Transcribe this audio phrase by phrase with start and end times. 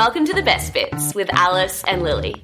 [0.00, 2.42] Welcome to the Best Bits with Alice and Lily.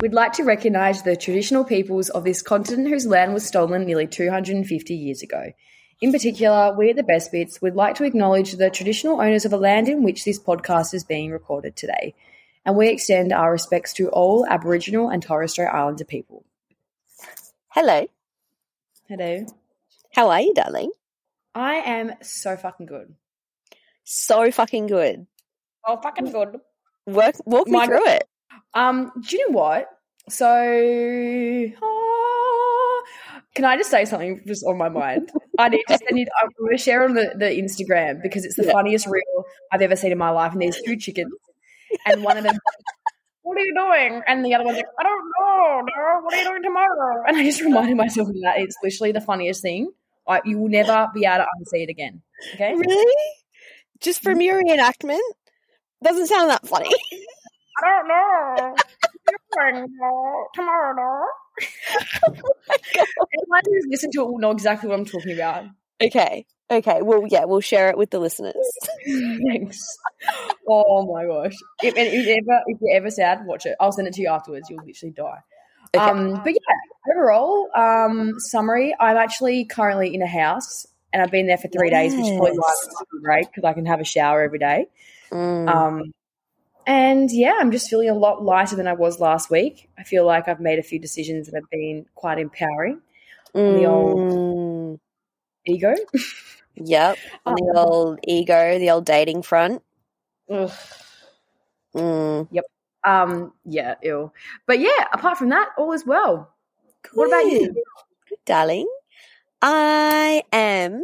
[0.00, 4.08] We'd like to recognise the traditional peoples of this continent whose land was stolen nearly
[4.08, 5.52] 250 years ago.
[6.00, 9.52] In particular, we at the Best Bits would like to acknowledge the traditional owners of
[9.52, 12.16] the land in which this podcast is being recorded today,
[12.64, 16.44] and we extend our respects to all Aboriginal and Torres Strait Islander people.
[17.68, 18.08] Hello.
[19.08, 19.46] Hello.
[20.12, 20.90] How are you, darling?
[21.54, 23.14] I am so fucking good.
[24.08, 25.26] So fucking good.
[25.84, 26.60] Oh, fucking good.
[27.06, 28.24] Work, walk me My through it.
[28.72, 29.88] Um, do you know what?
[30.28, 30.46] So,
[31.82, 33.02] ah,
[33.54, 35.30] can I just say something just on my mind?
[35.58, 36.26] I need to send you.
[36.40, 38.72] I'm going to share on the, the Instagram because it's the Yeah.
[38.72, 40.52] funniest reel I've ever seen in my life.
[40.52, 41.32] And there's two chickens,
[42.06, 42.56] and one of them,
[43.42, 44.22] what are you doing?
[44.26, 45.80] And the other one's like, I don't know.
[45.80, 47.24] No, what are you doing tomorrow?
[47.26, 48.58] And I just reminded myself of that.
[48.58, 49.90] It's literally the funniest thing.
[50.28, 52.22] I, you will never be able to unsee it again.
[52.54, 52.74] Okay.
[52.74, 53.16] Really?
[54.00, 55.20] Just from your reenactment?
[56.02, 56.90] Doesn't sound that funny.
[57.84, 58.74] I don't know.
[59.24, 61.26] What are you doing tomorrow?
[62.28, 65.64] Anyone who's listened to it will know exactly what I'm talking about.
[66.02, 66.46] okay.
[66.70, 67.00] Okay.
[67.02, 68.54] Well, yeah, we'll share it with the listeners.
[69.06, 69.80] Thanks.
[70.68, 71.54] Oh my gosh!
[71.82, 73.76] If, and if, you ever, if you're ever sad, watch it.
[73.78, 74.68] I'll send it to you afterwards.
[74.68, 75.38] You'll literally die.
[75.94, 76.04] Okay.
[76.04, 78.94] Um, but yeah, overall, um, summary.
[78.98, 80.86] I'm actually currently in a house,
[81.16, 83.72] and I've been there for three days, which is probably why super great because I
[83.72, 84.86] can have a shower every day.
[85.30, 85.66] Mm.
[85.66, 86.12] Um,
[86.86, 89.88] and yeah, I'm just feeling a lot lighter than I was last week.
[89.98, 93.00] I feel like I've made a few decisions that have been quite empowering.
[93.54, 94.98] the old- Mm.
[95.64, 95.94] Ego.
[96.74, 97.16] Yep.
[97.46, 99.82] Um, The old ego, the old dating front.
[100.50, 100.70] Ugh.
[101.94, 102.46] Mm.
[103.04, 104.34] Um, yeah, ill.
[104.66, 106.52] But yeah, apart from that, all is well.
[107.14, 107.68] What about you?
[107.72, 107.82] Good.
[108.28, 108.86] Good, darling.
[109.62, 111.02] I am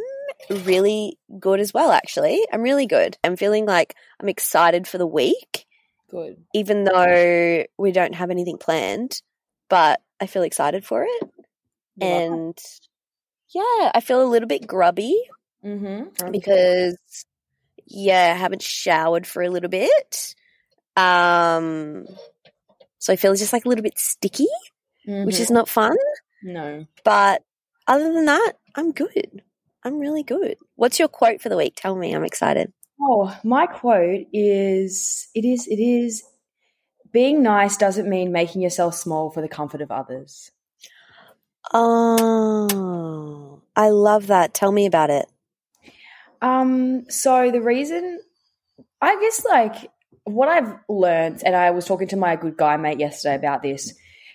[0.50, 2.44] really good as well, actually.
[2.52, 3.16] I'm really good.
[3.24, 5.66] I'm feeling like I'm excited for the week,
[6.10, 6.36] Good.
[6.54, 9.20] even though we don't have anything planned,
[9.68, 11.30] but I feel excited for it.
[12.00, 12.58] And
[13.48, 15.16] yeah, I feel a little bit grubby
[15.64, 16.30] mm-hmm.
[16.30, 16.96] because
[17.86, 20.34] yeah, I haven't showered for a little bit.
[20.96, 22.06] Um
[22.98, 24.48] so I feel just like a little bit sticky,
[25.06, 25.96] which is not fun.
[26.44, 26.52] Mm-hmm.
[26.52, 26.86] no.
[27.04, 27.42] But
[27.92, 29.42] other than that, I'm good.
[29.84, 30.56] I'm really good.
[30.76, 31.74] What's your quote for the week?
[31.76, 32.14] Tell me.
[32.14, 32.72] I'm excited.
[32.98, 36.22] Oh, my quote is it is it is
[37.12, 40.50] being nice doesn't mean making yourself small for the comfort of others.
[41.74, 44.54] Oh, I love that.
[44.54, 45.26] Tell me about it.
[46.40, 48.20] Um, so the reason
[49.02, 49.90] I guess like
[50.24, 53.92] what I've learned, and I was talking to my good guy mate yesterday about this.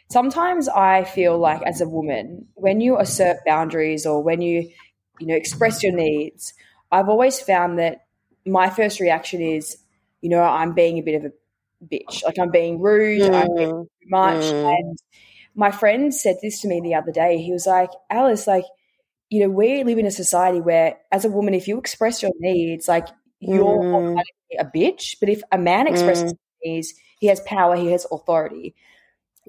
[0.09, 4.69] Sometimes I feel like as a woman, when you assert boundaries or when you,
[5.19, 6.53] you know, express your needs,
[6.91, 8.05] I've always found that
[8.45, 9.77] my first reaction is,
[10.21, 12.23] you know, I'm being a bit of a bitch.
[12.25, 14.53] Like I'm being rude, I'm being Mm, too much.
[14.53, 14.77] Mm.
[14.79, 14.97] And
[15.55, 17.39] my friend said this to me the other day.
[17.41, 18.65] He was like, Alice, like,
[19.29, 22.31] you know, we live in a society where, as a woman, if you express your
[22.39, 23.07] needs, like,
[23.39, 24.21] you're Mm.
[24.59, 25.17] a bitch.
[25.19, 26.37] But if a man expresses Mm.
[26.63, 28.75] needs, he has power, he has authority.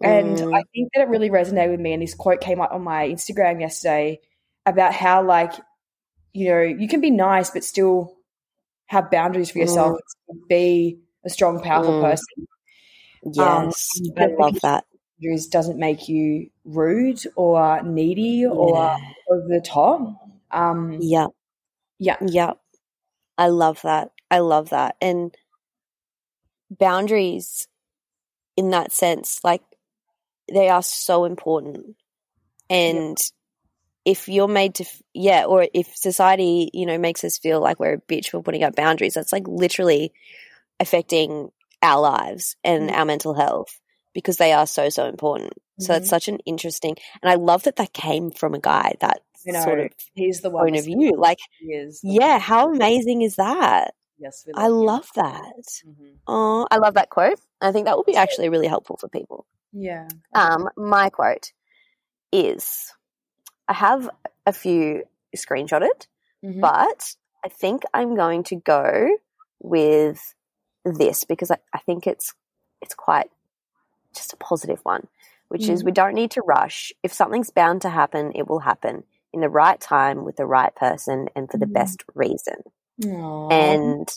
[0.02, 0.54] And Mm.
[0.54, 1.92] I think that it really resonated with me.
[1.92, 4.20] And this quote came up on my Instagram yesterday.
[4.66, 5.54] about how like
[6.34, 8.14] you know you can be nice but still
[8.86, 9.98] have boundaries for yourself.
[10.48, 12.02] Be a strong, powerful Mm.
[12.02, 12.48] person.
[13.34, 14.84] Yes, Um, I love that.
[15.20, 18.96] Boundaries doesn't make you rude or needy or
[19.30, 20.00] over the top.
[20.50, 21.28] Um, Yeah,
[21.98, 22.52] yeah, yeah.
[23.38, 24.12] I love that.
[24.30, 24.96] I love that.
[25.00, 25.34] And
[26.70, 27.68] boundaries
[28.56, 29.62] in that sense, like
[30.52, 31.96] they are so important.
[32.70, 33.16] And
[34.04, 34.84] if you're made to,
[35.14, 38.64] yeah, or if society, you know, makes us feel like we're a bitch for putting
[38.64, 40.12] up boundaries, that's like literally
[40.80, 41.50] affecting
[41.82, 42.94] our lives and Mhm.
[42.96, 43.80] our mental health
[44.14, 45.52] because they are so, so important.
[45.80, 46.10] So that's Mhm.
[46.10, 49.60] such an interesting, and I love that that came from a guy, that you know,
[49.62, 51.14] sort of he's the one point of view.
[51.16, 51.38] Like,
[52.02, 53.94] yeah, how amazing is that?
[54.18, 55.54] Yes, we I love that.
[55.86, 56.16] Mhm.
[56.26, 57.38] Oh, I love that quote.
[57.60, 59.46] I think that will be actually really helpful for people.
[59.72, 60.08] Yeah.
[60.34, 61.52] Um, my quote
[62.32, 62.92] is
[63.68, 64.08] I have
[64.46, 65.04] a few
[65.36, 66.06] screenshotted,
[66.44, 66.60] Mhm.
[66.60, 69.16] but I think I'm going to go
[69.60, 70.34] with
[70.84, 72.34] this because I, I think it's
[72.80, 73.30] it's quite
[74.14, 75.08] just a positive one,
[75.48, 75.86] which is Mm.
[75.86, 76.92] we don't need to rush.
[77.02, 80.74] If something's bound to happen, it will happen in the right time with the right
[80.74, 81.72] person and for the Mhm.
[81.74, 82.62] best reason.
[83.04, 83.48] Aw.
[83.50, 84.08] And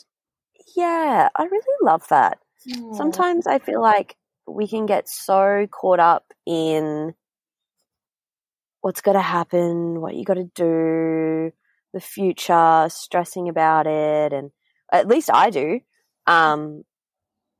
[0.75, 2.39] yeah, I really love that.
[2.71, 2.93] Aw.
[2.93, 4.15] Sometimes I feel like
[4.53, 7.13] we can get so caught up in
[8.81, 11.51] what's going to happen, what you got to do,
[11.93, 14.51] the future, stressing about it, and
[14.91, 15.81] at least I do.
[16.25, 16.83] Um,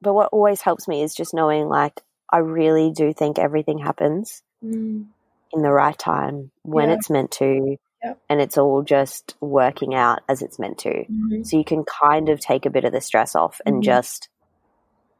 [0.01, 2.01] but what always helps me is just knowing, like,
[2.31, 5.07] I really do think everything happens Mm.
[5.51, 6.95] in the right time when Yeah.
[6.95, 8.19] it's meant to, Yep.
[8.29, 11.05] and it's all just working out as it's meant to.
[11.05, 11.45] Mhm.
[11.45, 13.83] So you can kind of take a bit of the stress off and Mhm.
[13.83, 14.29] just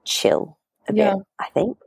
[0.04, 0.58] chill
[0.88, 1.16] a Yeah.
[1.16, 1.78] bit, I think.
[1.82, 1.84] I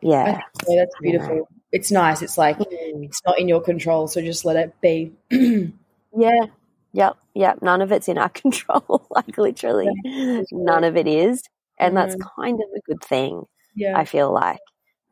[0.00, 0.24] Yeah.
[0.34, 0.76] think so.
[0.76, 1.48] That's beautiful.
[1.72, 2.22] It's nice.
[2.22, 3.04] It's like Mm.
[3.04, 5.12] it's not in your control, so just let it be.
[6.16, 6.46] Yeah.
[6.92, 7.16] Yep.
[7.34, 7.62] Yep.
[7.62, 9.06] None of it's in our control.
[9.10, 9.88] like literally,
[10.52, 11.42] none of it is.
[11.78, 13.44] And that's kind of a good thing,
[13.76, 13.96] yeah.
[13.96, 14.58] I feel like.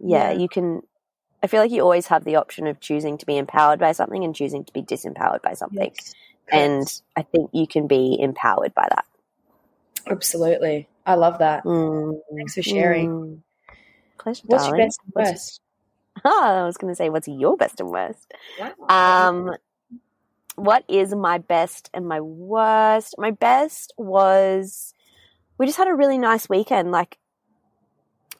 [0.00, 0.38] Yeah, Yeah.
[0.38, 0.82] You can,
[1.42, 4.24] I feel like you always have the option of choosing to be empowered by something
[4.24, 5.92] and choosing to be disempowered by something.
[5.94, 6.14] Yes.
[6.50, 9.04] And I think you can be empowered by that.
[10.08, 11.64] absolutely, I love that.
[11.64, 12.18] Mm.
[12.36, 13.08] Thanks for sharing.
[13.10, 13.42] Mm.
[14.18, 14.78] Pleasure, What's darling.
[14.80, 15.60] your best and worst?
[16.24, 18.34] Ah, I was going to say, what's your best and worst?
[18.88, 19.54] Um,
[20.56, 23.14] what is my best and my worst?
[23.18, 24.94] My best was
[25.58, 26.90] we just had a really nice weekend.
[26.90, 27.18] Like,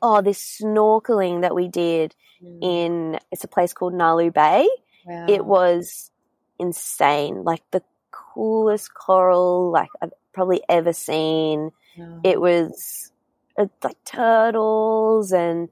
[0.03, 2.15] oh, this snorkeling that we did
[2.45, 2.59] Mm.
[2.61, 4.69] in it's a place called Nalu Bay.
[5.07, 5.25] Wow.
[5.27, 6.11] It was
[6.59, 7.45] insane.
[7.45, 11.71] Like the coolest coral like I've probably ever seen.
[11.99, 12.21] Wow.
[12.25, 13.11] It was
[13.59, 15.69] uh, like turtles and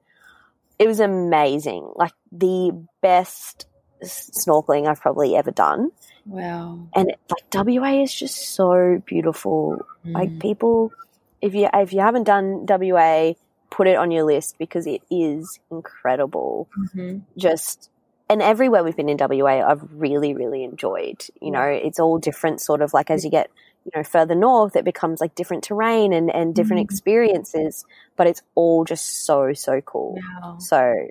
[0.79, 1.89] it was amazing.
[1.97, 3.67] Like the best
[4.03, 5.91] snorkeling I've probably ever done.
[6.27, 6.79] wow.
[6.95, 9.85] And it, like WA is just so beautiful.
[10.05, 10.41] Like Mm.
[10.41, 10.93] people,
[11.41, 13.35] if you if you haven't done WA,
[13.71, 16.69] put it on your list because it is incredible.
[16.79, 17.23] Mhm.
[17.37, 17.91] Just
[18.29, 21.25] and everywhere we've been in WA, I've really really enjoyed.
[21.41, 22.61] You know, it's all different.
[22.61, 23.51] Sort of like as you get
[23.85, 26.85] you know further north, it becomes like different terrain and and different Mhm.
[26.85, 27.85] experiences.
[28.17, 30.19] But it's all just so so cool.
[30.43, 30.57] Wow.
[30.59, 31.09] So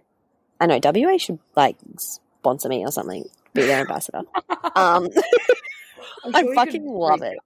[0.59, 3.25] I know WA should like sponsor me or something.
[3.53, 4.21] Be their ambassador.
[4.75, 5.07] Um,
[6.25, 7.37] I'm I sure fucking love it.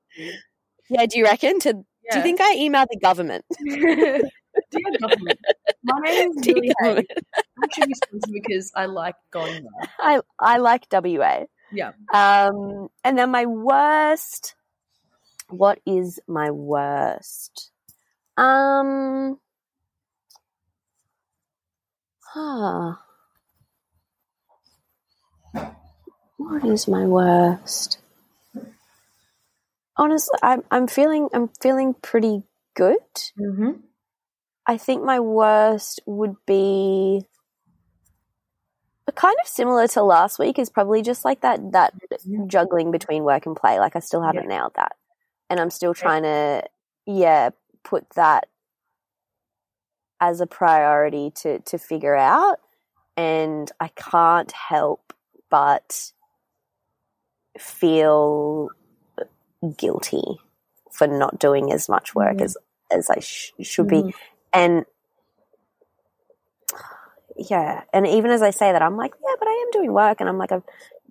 [0.89, 1.59] Yeah, do you reckon?
[1.61, 1.83] To do
[2.15, 3.43] you think I emailed the government?
[3.65, 4.21] Dear
[5.01, 5.39] government,
[5.83, 7.07] my name is Dear government.
[7.35, 9.89] I should be sponsored because I like going there.
[9.99, 11.45] I I like WA.
[11.71, 11.91] Yeah.
[12.13, 14.55] Um, and then my worst.
[15.49, 17.71] What is my worst?
[18.35, 19.39] Um.
[22.25, 22.95] Huh.
[26.37, 27.99] What is my worst?
[29.95, 32.43] Honestly, I'm I'm feeling I'm feeling pretty
[32.75, 32.99] good.
[33.39, 33.71] Mm-hmm.
[34.67, 37.25] I think my worst would be
[39.17, 41.93] kind of similar to last week is probably just like that that
[42.45, 43.79] juggling between work and play.
[43.79, 44.95] Like I still haven't nailed that.
[45.49, 46.63] And I'm still trying to
[47.05, 47.51] yeah,
[47.83, 48.47] put that
[50.19, 52.59] as a priority to to figure out
[53.15, 55.13] and I can't help
[55.49, 56.11] but
[57.59, 58.69] feel
[59.77, 60.39] guilty
[60.91, 62.41] for not doing as much work Mhm.
[62.41, 62.57] as
[62.91, 64.13] as I sh- should be.
[64.53, 64.85] And
[67.37, 70.19] yeah and even as i say that i'm like yeah but i am doing work
[70.19, 70.63] and i'm like i'm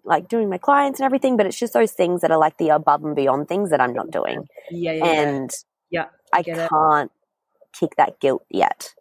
[0.07, 2.69] like doing my clients and everything but it's just those things that are like the
[2.71, 5.51] above and beyond things that i'm not doing Yeah, yeah, and
[5.91, 6.07] yeah.
[6.33, 6.69] i it.
[6.71, 7.11] can't
[7.79, 8.95] kick that guilt yet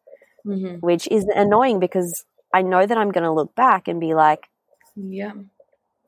[0.46, 0.76] Mm-hmm.
[0.86, 4.48] which is annoying because i know that i'm going to look back and be like
[4.96, 5.32] Yeah.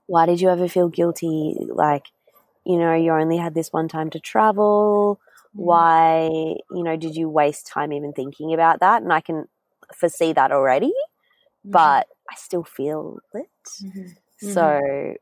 [0.05, 1.55] why did you ever feel guilty?
[1.69, 2.05] Like,
[2.65, 5.19] you know, you only had this one time to travel.
[5.55, 5.61] Mm-hmm.
[5.65, 6.29] Why,
[6.71, 9.01] you know, did you waste time even thinking about that?
[9.01, 9.47] And I can
[9.93, 11.71] foresee that already, mm-hmm.
[11.71, 13.47] but I still feel it.
[13.83, 14.07] Mm-hmm.
[14.41, 14.53] Mhm.
[14.53, 15.15] So,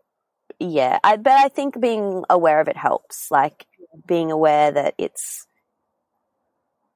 [0.59, 3.29] yeah, I but I think being aware of it helps.
[3.31, 3.65] Like
[4.07, 5.47] being aware that it's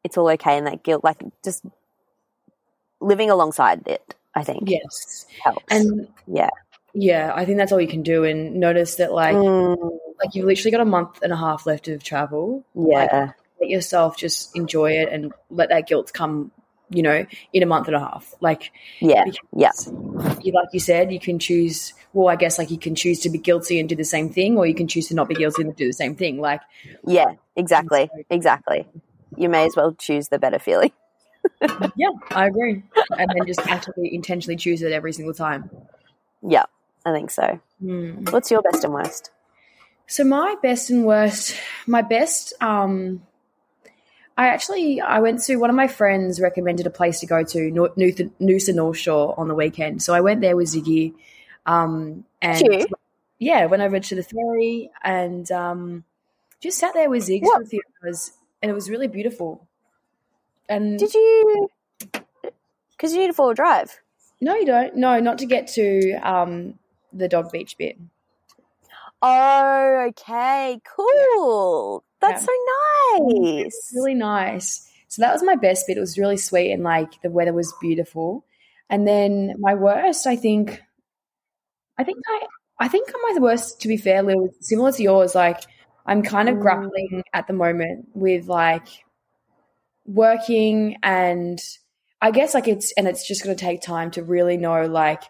[0.04, 1.64] it's all okay and that guilt, like just
[3.02, 4.16] living alongside it.
[4.36, 5.26] I think Yes.
[5.44, 5.64] helps.
[5.72, 6.50] And yeah,
[6.94, 8.24] yeah, I think that's all you can do.
[8.24, 11.88] And notice that, like, Mm, like you've literally got a month and a half left
[11.88, 12.64] of travel.
[12.76, 16.52] Like, yeah, let yourself just enjoy it and let that guilt come,
[16.90, 18.34] you know, in a month and a half.
[18.42, 19.72] Like, yeah, yeah,
[20.42, 21.94] you, like you said, you can choose.
[22.14, 24.58] Well, I guess like you can choose to be guilty and do the same thing,
[24.58, 26.40] or you can choose to not be guilty and do the same thing.
[26.40, 26.62] Like,
[27.06, 27.34] yeah.
[27.56, 28.88] Exactly, exactly.
[29.36, 30.92] You may as well choose the better feeling.
[31.96, 32.84] yeah, I agree.
[33.18, 35.70] And then just actually intentionally choose it every single time.
[36.42, 36.64] Yeah,
[37.06, 37.60] I think so.
[37.80, 38.24] Hmm.
[38.30, 39.32] What's your best and worst?
[40.08, 41.56] So my best and worst,
[41.86, 43.22] my best, um,
[44.40, 47.72] I actually I went to one of my friends recommended a place to go to
[48.40, 50.02] Noosa North Shore on the weekend.
[50.02, 51.14] So I went there with Ziggy,
[51.66, 52.88] um, and
[53.38, 56.06] yeah, went over to the ferry and um,
[56.62, 57.58] just sat there with What?
[57.58, 58.32] for a few hours,
[58.62, 59.68] and it was really beautiful.
[60.70, 61.68] And Did you?
[62.92, 64.00] Because you need a four drive.
[64.40, 64.96] no, you don't.
[64.96, 66.80] No, not to get to um,
[67.12, 67.98] the dog beach bit.
[69.22, 72.06] Oh, okay, cool.
[72.22, 72.46] That's Yeah.
[72.46, 72.52] so
[73.18, 73.92] nice.
[73.94, 74.90] really nice.
[75.08, 75.98] So that was my best bit.
[75.98, 78.46] It was really sweet and like the weather was beautiful.
[78.90, 80.82] And then my worst, I think,
[81.98, 85.36] I think I, I think my worst, to be fair, Lil, similar to yours.
[85.36, 85.62] Like
[86.06, 86.62] I'm kind of Mm.
[86.62, 88.88] grappling at the moment with like
[90.06, 91.60] working and
[92.22, 95.24] I guess like it's and it's just going to take time to really know like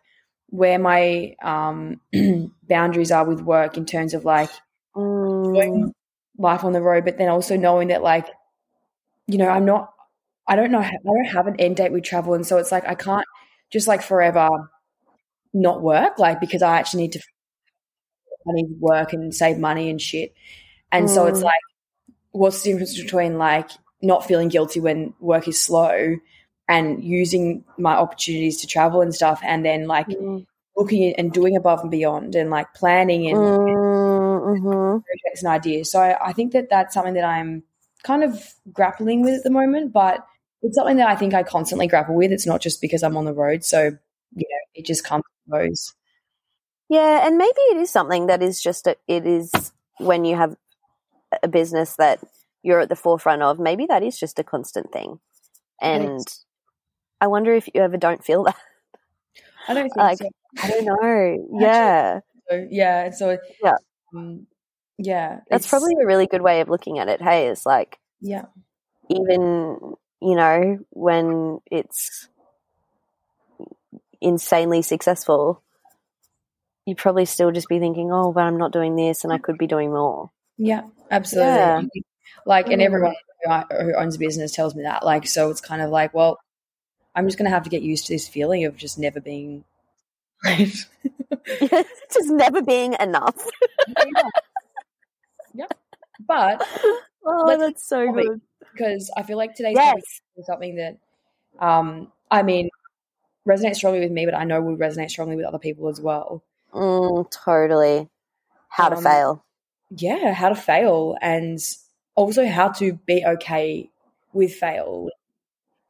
[0.48, 2.00] where my um
[2.67, 4.50] boundaries are with work in terms of like
[4.95, 5.91] Mm,
[6.39, 8.27] life on the road, but then also knowing that like,
[9.27, 9.93] you know, I'm not,
[10.48, 12.88] I don't know, I don't have an end date with travel, and so it's like
[12.88, 13.25] I can't
[13.72, 14.50] just like forever
[15.53, 17.19] not work, like because I actually need to,
[18.48, 20.34] I need to work and save money and shit,
[20.91, 21.46] and so it's Mm.
[21.46, 21.62] like,
[22.31, 23.69] what's the difference between like
[24.01, 26.15] not feeling guilty when work is slow
[26.67, 30.46] and using my opportunities to travel and stuff, and then like mm,
[30.77, 33.75] looking and doing above and beyond and like planning and mm,
[34.39, 35.03] mhm.
[35.03, 35.91] projects and ideas.
[35.91, 37.63] So I, I think that that's something that I'm
[38.03, 40.25] kind of grappling with at the moment, but
[40.62, 42.31] it's something that I think I constantly grapple with.
[42.31, 43.63] It's not just because I'm on the road.
[43.63, 45.93] So, you know, it just comes and goes.
[46.89, 49.51] Yeah, and maybe it is something that is just a, it is
[49.98, 50.55] when you have
[51.43, 52.19] a business that
[52.63, 53.60] you're at the forefront of.
[53.60, 55.19] Maybe that is just a constant thing,
[55.79, 56.25] and
[57.22, 58.55] I wonder if you ever don't feel that.
[59.67, 60.29] I don't think Like, so.
[60.63, 61.48] I don't know.
[61.62, 62.19] Yeah,
[62.50, 63.10] So, yeah.
[63.12, 63.75] So, Yeah.
[64.16, 64.48] Um,
[64.98, 65.42] yeah.
[65.50, 67.22] that's probably a really good way of looking at it.
[67.22, 68.46] Hey, it's like yeah.
[69.10, 72.28] even you know when it's
[74.22, 75.63] insanely successful
[76.86, 79.58] you'd probably still just be thinking oh but i'm not doing this and i could
[79.58, 81.54] be doing more Yeah, absolutely.
[81.54, 81.82] Yeah.
[82.46, 82.86] Like, and Mm.
[82.86, 83.16] everyone
[83.72, 85.04] who owns a business tells me that.
[85.04, 86.39] Like, so it's kind of like, well,
[87.13, 89.66] I'm just going to have to get used to this feeling of just never being.
[90.46, 93.36] just never being enough.
[95.53, 95.65] Yeah.
[96.27, 96.65] but
[97.25, 98.39] oh that's so good.
[98.72, 100.22] because I feel like today's yes.
[100.43, 100.98] something that,
[101.60, 102.69] um, I mean,
[103.48, 106.43] resonates strongly with me, but I know will resonate strongly with other people as well.
[106.74, 108.08] mm, totally.
[108.69, 109.43] How to Um, fail.
[109.89, 111.60] Yeah, how to fail and
[112.15, 113.89] also how to be okay
[114.34, 115.10] with fail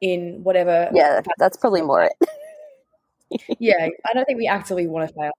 [0.00, 0.88] in whatever.
[0.94, 2.12] yeah that's probably more it
[3.58, 5.30] Yeah, I don't think we actively want to fail.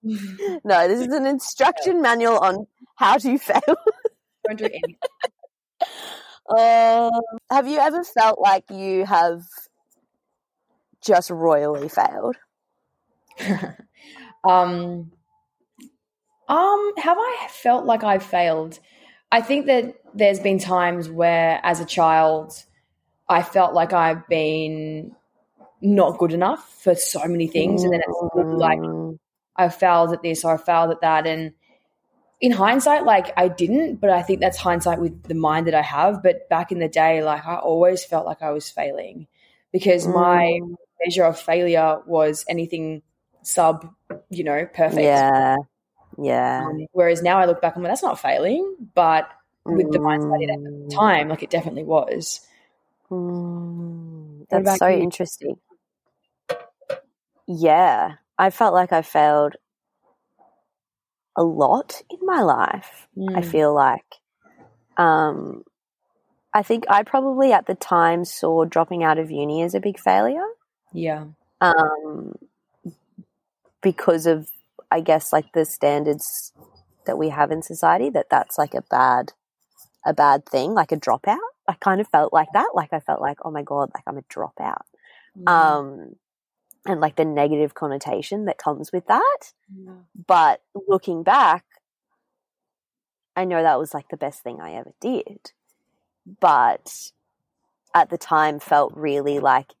[0.64, 3.60] no this is an instruction manual on how to fail
[4.46, 4.96] don't do anything.
[6.56, 9.42] um, have you ever felt like you have
[11.00, 12.36] just royally failed
[14.48, 15.10] um,
[16.48, 18.78] um, have I felt like I've failed?
[19.30, 22.64] I think that there's been times where, as a child,
[23.28, 25.14] I felt like I've been
[25.80, 29.18] not good enough for so many things, and then it's like Mm,
[29.56, 31.52] I failed at this or I failed at that, and
[32.40, 35.82] in hindsight, like I didn't, but I think that's hindsight with the mind that I
[35.82, 36.22] have.
[36.22, 39.26] But back in the day, like I always felt like I was failing
[39.72, 43.02] because my mm, measure of failure was anything
[43.42, 43.92] sub,
[44.30, 45.04] you know, perfect.
[45.04, 45.56] yeah
[46.18, 49.28] yeah Um, whereas now I look back and like, that's not failing, but
[49.64, 50.94] with the mindset at the Mm.
[50.96, 52.40] time, like it definitely was.
[53.10, 55.02] Mm, that's so you?
[55.02, 55.56] interesting.
[57.48, 59.56] Yeah, I felt like I failed
[61.34, 63.08] a lot in my life.
[63.16, 63.44] I Mm.
[63.50, 64.20] feel like.
[64.98, 65.64] Um,
[66.52, 69.98] I think I probably at the time saw dropping out of uni as a big
[69.98, 70.46] failure.
[70.92, 71.24] Yeah.
[71.60, 72.34] Um,
[73.80, 74.50] because of,
[74.90, 76.52] I guess, like the standards
[77.06, 79.32] that we have in society, that that's like a bad,
[80.04, 81.38] a bad thing, like a dropout.
[81.66, 82.70] I kind of felt like that.
[82.74, 84.82] Like I felt like, oh my God, like I'm a dropout.
[85.38, 85.48] Mm.
[85.48, 86.16] Um,
[86.88, 89.52] and like the negative connotation that comes with that.
[89.72, 89.92] Yeah.
[90.26, 91.64] But looking back,
[93.36, 95.52] I know that was like the best thing I ever did.
[96.40, 97.12] But
[97.94, 99.72] at the time felt really like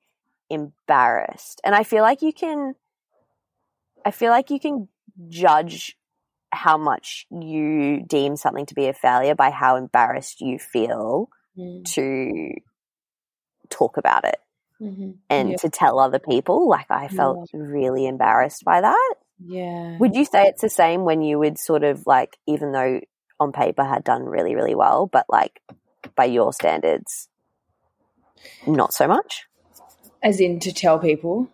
[0.50, 1.60] embarrassed.
[1.64, 2.74] And I feel like you can
[4.04, 4.88] I feel like you can
[5.28, 5.96] judge
[6.50, 11.84] how much you deem something to be a failure by how embarrassed you feel Mm.
[11.94, 12.52] to
[13.68, 14.38] talk about it
[14.80, 15.16] Mhm.
[15.28, 15.56] and Yeah.
[15.56, 16.68] to tell other people.
[16.68, 19.14] Like I felt really embarrassed by that.
[19.44, 19.98] Yeah.
[19.98, 23.00] Would you say it's the same when you would sort of like, even though
[23.40, 25.60] on paper had done really, really well, but like
[26.16, 27.28] by your standards,
[28.66, 29.46] not so much?
[30.22, 31.48] As in to tell people.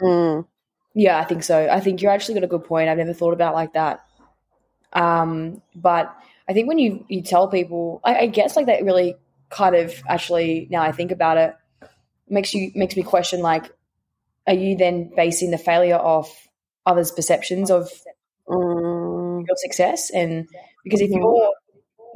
[0.00, 0.46] Mm,
[0.94, 1.68] Yeah, I think so.
[1.68, 2.88] I think you're actually got a good point.
[2.88, 4.04] I've never thought about it like that.
[4.92, 6.14] Um, but
[6.48, 9.16] I think when you you tell people, I, I guess like that really
[9.50, 11.54] kind of actually now I think about it
[12.28, 13.70] makes you makes me question like,
[14.46, 16.48] are you then basing the failure off
[16.86, 17.90] others' perceptions of
[18.48, 20.10] mm, your success?
[20.10, 20.48] And
[20.84, 21.16] because if Mhm.
[21.16, 21.52] you're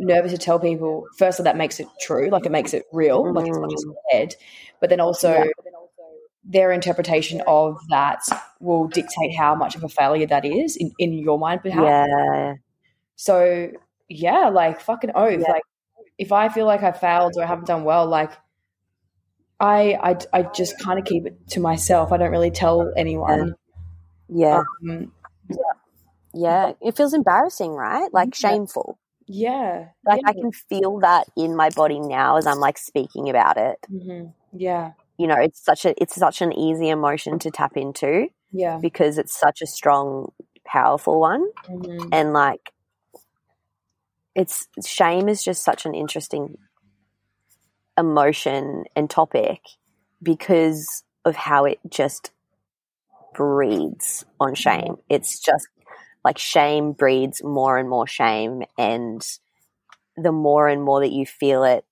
[0.00, 3.46] nervous to tell people, firstly that makes it true, like it makes it real, like
[3.48, 4.34] it's not just in your head.
[4.80, 5.44] But then also Yeah.
[6.44, 8.20] their interpretation of that
[8.60, 11.84] will dictate how much of a failure that is in, in your mind, perhaps.
[11.84, 12.54] yeah.
[13.16, 13.70] So
[14.08, 15.40] yeah, like fucking oath.
[15.40, 15.52] Yeah.
[15.52, 15.62] Like
[16.16, 18.32] if I feel like I failed or I haven't done well, like
[19.60, 22.12] I I, I just kind of keep it to myself.
[22.12, 23.54] I don't really tell anyone.
[24.28, 24.62] Yeah.
[24.88, 25.12] Um,
[26.34, 26.72] Yeah.
[26.80, 28.08] It feels embarrassing, right?
[28.12, 28.98] Like shameful.
[29.26, 30.28] yeah, Like yeah.
[30.28, 33.78] I can feel that in my body now as I'm like speaking about it.
[33.90, 34.33] Mhm.
[34.52, 38.78] yeah, You know, it's such a it's such an easy emotion to tap into yeah,
[38.80, 40.33] because it's such a strong,
[40.64, 41.46] powerful one.
[41.68, 42.09] Mhm.
[42.12, 42.72] and like
[44.35, 46.56] it's shame is just such an interesting
[47.98, 49.61] emotion and topic
[50.22, 52.30] because of how it just
[53.34, 55.68] breeds on shame it's just
[56.24, 59.22] like shame breeds more and more shame and
[60.16, 61.84] the more and more that you feel it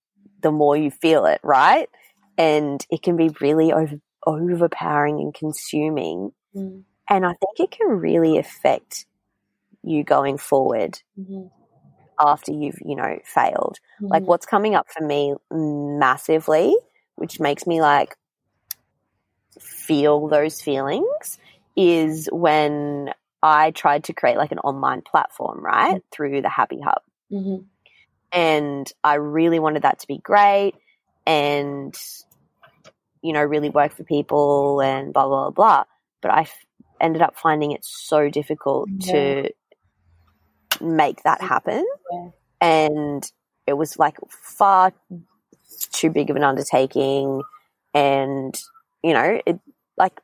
[0.42, 1.88] the more you feel it right
[2.38, 6.83] and it can be really over overpowering and consuming Mhm.
[7.09, 9.07] and i think it can really affect
[9.83, 11.51] you going forward Mhm.
[12.19, 14.27] After you've you know failed like Mhm.
[14.27, 16.77] what's coming up for me massively
[17.17, 18.17] which makes me like
[19.61, 21.39] feel those feelings
[21.77, 27.03] is when i tried to create like an online platform right through the happy hub
[27.31, 27.65] Mhm.
[28.33, 30.75] and i really wanted that to be great
[31.27, 31.95] and
[33.23, 35.85] you know really work for people and blah blah blah, blah.
[36.21, 36.65] but i f-
[37.01, 39.51] ended up finding it so difficult to
[40.81, 42.29] make that happen Yeah.
[42.61, 43.33] and
[43.67, 44.93] it was like far
[45.93, 47.43] too big of an undertaking
[47.95, 48.55] and
[49.03, 49.59] you know it
[49.97, 50.21] like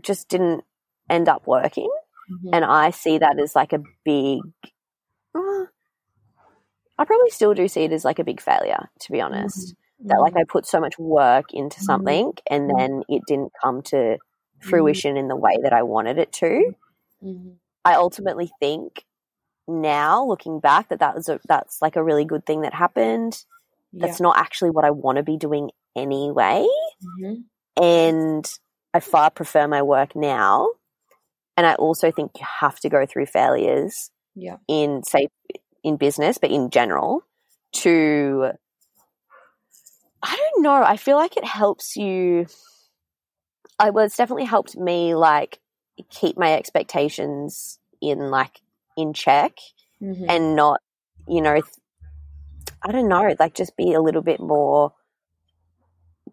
[0.00, 0.64] just didn't
[1.08, 1.90] end up working
[2.30, 2.50] Mhm.
[2.52, 4.40] and i see that as like a big
[5.34, 5.64] uh,
[6.98, 10.20] i probably still do see it as like a big failure to be honest that
[10.20, 11.84] like i put so much work into Mhm.
[11.84, 12.76] something and Mhm.
[12.78, 14.18] then it didn't come to
[14.60, 16.74] fruition in the way that i wanted it to.
[17.84, 19.04] I ultimately think
[19.68, 23.44] now looking back that that was a, that's like a really good thing that happened.
[23.94, 26.66] That's not actually what I want to be doing anyway.
[27.20, 27.44] Mhm.
[27.76, 28.50] And
[28.94, 30.68] I far prefer my work now.
[31.56, 34.56] And I also think you have to go through failures Yeah.
[34.68, 35.28] in say
[35.82, 37.22] in business, but in general
[37.72, 38.52] to
[40.22, 42.46] I don't know, I feel like it helps you
[43.78, 45.58] I well it's definitely helped me like
[46.10, 48.60] keep my expectations in like
[48.96, 49.52] in check
[50.00, 50.26] Mhm.
[50.28, 50.80] and not
[51.28, 51.60] you know
[52.84, 54.92] I don't know, like just be a little bit more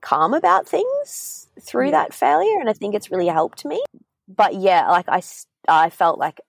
[0.02, 1.91] calm about things through Yeah.
[1.91, 3.84] that failure and I think it's really helped me.
[4.28, 5.22] But yeah, like I,
[5.67, 6.39] I felt like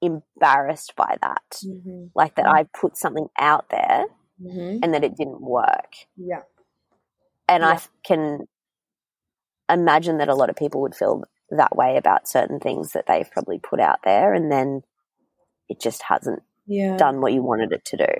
[0.00, 1.60] embarrassed by that.
[1.64, 2.10] Mhm.
[2.14, 4.06] Like that I put something out there
[4.40, 4.80] Mhm.
[4.82, 5.94] and that it didn't work.
[6.16, 6.42] Yeah.
[7.48, 7.74] And I Yeah.
[7.74, 8.48] f- can
[9.68, 13.30] imagine that a lot of people would feel that way about certain things that they've
[13.30, 14.82] probably put out there and then
[15.72, 16.96] it just hasn't Yeah.
[16.96, 18.12] done what you wanted it to do.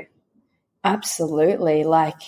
[0.84, 1.84] Absolutely.
[1.84, 2.20] Like,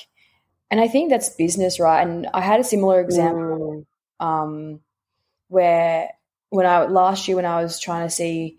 [0.70, 2.02] and I think that's business, right?
[2.06, 3.84] And I had a similar example
[4.20, 4.24] Mm.
[4.24, 4.80] um,
[5.48, 6.10] where
[6.50, 8.58] when I last year when I was trying to see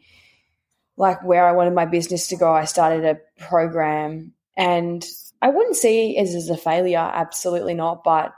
[0.97, 5.05] like where I wanted my business to go, I started a program and
[5.41, 8.03] I wouldn't see it as, as a failure, absolutely not.
[8.03, 8.33] But,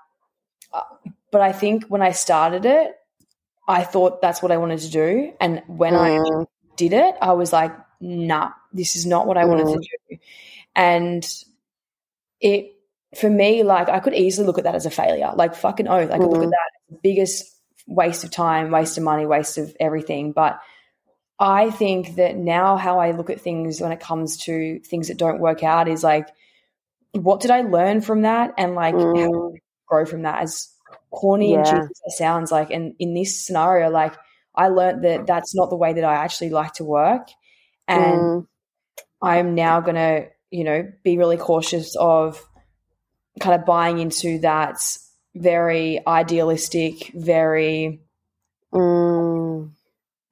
[0.74, 0.82] uh,
[1.32, 2.96] but I think when I started it,
[3.68, 5.34] I thought that's what I wanted to do.
[5.40, 6.44] And when mm.
[6.44, 9.82] I did it, I was like, nah, this is not what I wanted mm.
[9.82, 10.18] to do.
[10.76, 11.28] And
[12.40, 12.74] it,
[13.16, 15.32] for me, like I could easily look at that as a failure.
[15.36, 16.12] Like fucking oath.
[16.12, 16.32] I could mm.
[16.32, 16.52] look at mm.
[16.52, 17.56] that biggest
[17.88, 20.34] waste of time, waste of money, waste of everything.
[20.34, 20.60] But
[21.40, 25.18] I think that now how I look at things when it comes to things that
[25.18, 26.28] don't work out is like,
[27.12, 28.54] what did I learn from that?
[28.58, 29.20] And like mm.
[29.20, 29.54] how
[29.88, 30.70] grow from that as
[31.12, 31.60] corny yeah.
[31.60, 32.70] and cheesy as it sounds like.
[32.70, 34.16] And in this scenario, like
[34.56, 37.30] I learned that that's not the way that I actually like to work.
[37.88, 38.48] And mm.
[39.22, 42.44] I'm now going to, you know, be really cautious of
[43.40, 44.80] kind of buying into that
[45.36, 48.02] very idealistic, very,
[48.74, 49.72] mm.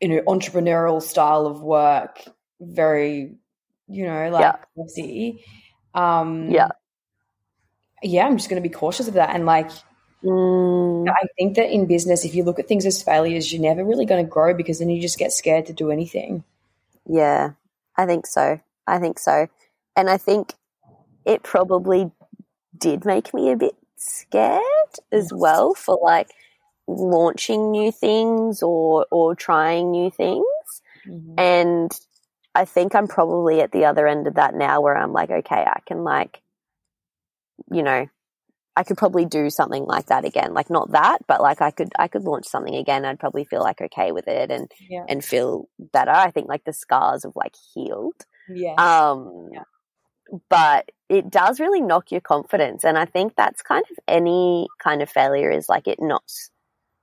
[0.01, 2.21] you know, entrepreneurial style of work.
[2.61, 3.35] Very,
[3.87, 4.55] you know, like yeah.
[5.93, 6.69] Um, yeah.
[8.03, 9.33] Yeah, I'm just going to be cautious of that.
[9.33, 9.69] And like,
[10.23, 11.09] mm.
[11.09, 14.05] I think that in business, if you look at things as failures, you're never really
[14.05, 16.43] going to grow because then you just get scared to do anything.
[17.07, 17.51] Yeah,
[17.95, 18.59] I think so.
[18.87, 19.47] I think so.
[19.95, 20.53] And I think
[21.25, 22.11] it probably
[22.77, 24.61] did make me a bit scared
[25.11, 26.29] as well for like
[26.87, 30.45] launching new things or or trying new things.
[31.07, 31.39] Mm-hmm.
[31.39, 31.99] And
[32.53, 35.63] I think I'm probably at the other end of that now where I'm like, okay,
[35.65, 36.41] I can like
[37.71, 38.07] you know,
[38.77, 40.53] I could probably do something like that again.
[40.53, 43.05] Like not that, but like I could I could launch something again.
[43.05, 45.05] I'd probably feel like okay with it and yeah.
[45.07, 46.11] and feel better.
[46.11, 48.25] I think like the scars have like healed.
[48.49, 48.75] Yeah.
[48.75, 49.63] Um yeah
[50.49, 52.83] but it does really knock your confidence.
[52.83, 56.49] And I think that's kind of any kind of failure is like it knocks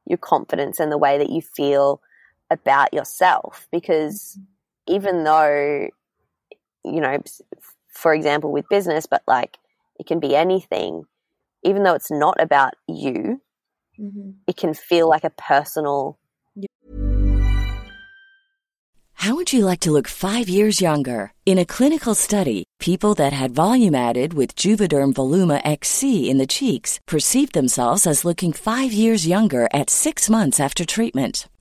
[0.07, 2.01] your confidence and the way that you feel
[2.51, 3.69] about yourself.
[3.71, 4.39] Because
[4.89, 5.89] even though,
[6.85, 7.23] you know,
[7.89, 9.57] for example, with business, but like
[9.99, 11.05] it can be anything,
[11.63, 13.41] even though it's not about you,
[13.99, 14.31] mm-hmm.
[14.47, 16.19] it can feel like a personal.
[19.15, 21.33] How would you like to look five years younger?
[21.47, 26.47] In a clinical study, people that had volume added with Juvederm Voluma XC in the
[26.47, 31.47] cheeks perceived themselves as looking five years younger at six months after treatment.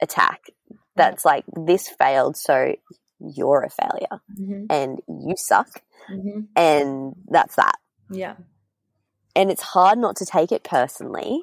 [0.00, 0.50] Attack
[0.98, 2.74] that's like this failed, so
[3.20, 4.64] you're a failure mm-hmm.
[4.68, 5.68] and you suck,
[6.10, 6.40] mm-hmm.
[6.56, 7.78] and that's that.
[8.10, 8.34] Yeah.
[9.34, 11.40] And it's hard not to take it personally.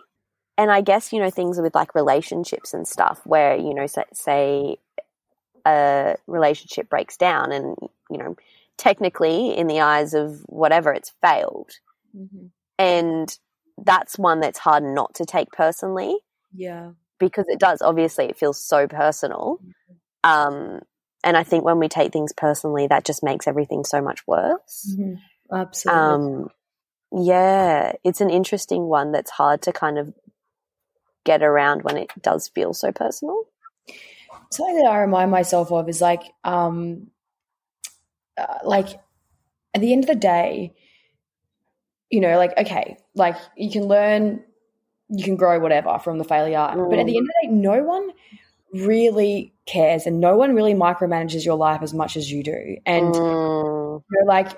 [0.58, 4.78] And I guess, you know, things with like relationships and stuff where, you know, say,
[5.66, 7.76] a relationship breaks down and,
[8.10, 8.36] you know,
[8.78, 11.72] technically in the eyes of whatever, it's failed.
[12.16, 12.48] Mm-hmm.
[12.78, 13.38] And
[13.78, 16.16] that's one that's hard not to take personally.
[16.54, 17.82] Yeah because it does.
[17.82, 19.60] Obviously, it feels so personal.
[20.24, 20.82] Um,
[21.24, 24.96] and I think when we take things personally, that just makes everything so much worse.
[24.98, 25.56] Mm-hmm.
[25.56, 26.02] Absolutely.
[26.02, 26.50] Um,
[27.12, 30.14] yeah, it's an interesting one that's hard to kind of
[31.24, 33.44] get around when it does feel so personal.
[34.52, 37.08] Something that I remind myself of is like, um,
[38.38, 39.00] uh, like
[39.74, 40.74] at the end of the day,
[42.10, 44.44] you know, like okay, like you can learn
[45.10, 46.58] you can grow whatever from the failure.
[46.58, 46.90] Mm.
[46.90, 47.18] But at the mm.
[47.18, 48.12] end of the day, no one
[48.74, 52.78] really cares and no one really micromanages your life as much as you do.
[52.86, 54.04] And mm.
[54.12, 54.52] you're like,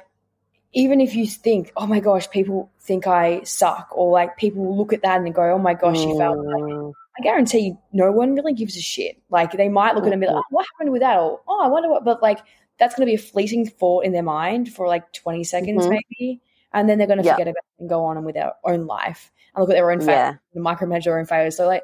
[0.74, 4.94] even if you think, oh my gosh, people think I suck, or like people look
[4.94, 6.46] at that and go, oh my gosh, you failed.
[6.46, 9.20] Like, Mm, I guarantee you, no one really gives a shit.
[9.30, 11.18] Like they might look at it and be like, oh, what happened with that?
[11.18, 12.40] Or, oh, I wonder what, but like
[12.78, 15.90] that's going to be a fleeting thought in their mind for like 20 seconds Mhm.
[15.90, 16.42] maybe.
[16.74, 17.34] And then they're going to Yeah.
[17.34, 20.00] forget about it and go on with their own life and look at their own
[20.02, 20.06] Yeah.
[20.06, 21.58] failures and micromanage their own failures.
[21.58, 21.84] So like,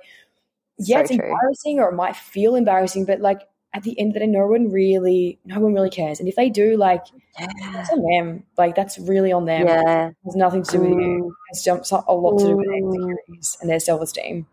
[0.78, 1.26] yeah, So it's true.
[1.26, 3.42] embarrassing or it might feel embarrassing, but like
[3.74, 6.20] at the end of the day, no one really, no one really cares.
[6.20, 7.06] And if they do, like,
[7.40, 8.44] it's on them.
[8.58, 9.66] Like that's really on them.
[9.68, 10.10] Yeah.
[10.10, 11.36] It has nothing to do with you.
[11.52, 12.94] It's just a lot to do with their Mm.
[12.94, 14.46] insecurities and their self-esteem.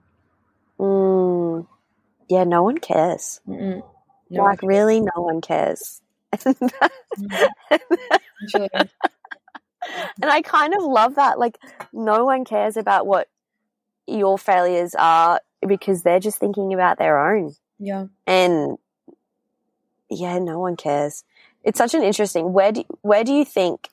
[0.78, 1.66] Mm.
[2.28, 3.40] Yeah, no one cares.
[3.46, 3.82] No,
[4.30, 6.00] like, really, no one cares.
[10.22, 11.38] And I kind of love that.
[11.38, 11.58] Like,
[11.92, 13.28] no one cares about what
[14.06, 17.54] your failures are because they're just thinking about their own.
[17.78, 18.06] yeah.
[18.26, 18.78] And
[20.08, 21.24] yeah, no one cares.
[21.62, 22.52] It's such an interesting.
[22.52, 23.88] Where do where do you think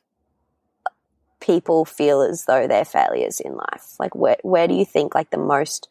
[1.40, 4.00] people feel as though they're failures in life?
[4.00, 5.90] Like, where where do you think like the most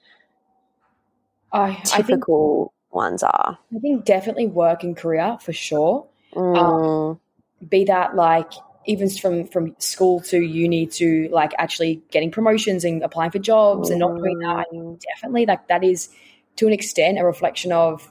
[1.53, 3.59] I, I think typical ones are?
[3.75, 6.07] I think definitely work and career for sure.
[6.35, 7.21] Mm,
[7.69, 8.53] Be that like
[8.87, 13.91] even from from school to uni to like actually getting promotions and applying for jobs
[13.91, 14.67] and not doing that.
[15.15, 16.09] Definitely like that is
[16.57, 18.09] to an extent a reflection of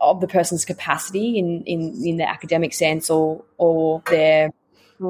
[0.00, 4.50] of the person's capacity in in in the academic sense or or their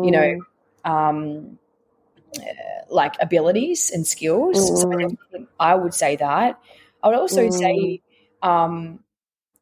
[0.01, 0.42] you know
[0.85, 1.59] um
[2.37, 2.42] uh,
[2.90, 5.07] like abilities and skills so I,
[5.61, 5.73] Mm.
[5.73, 6.61] I would say that
[7.03, 7.51] i would also Mm.
[7.51, 8.01] say
[8.42, 9.01] um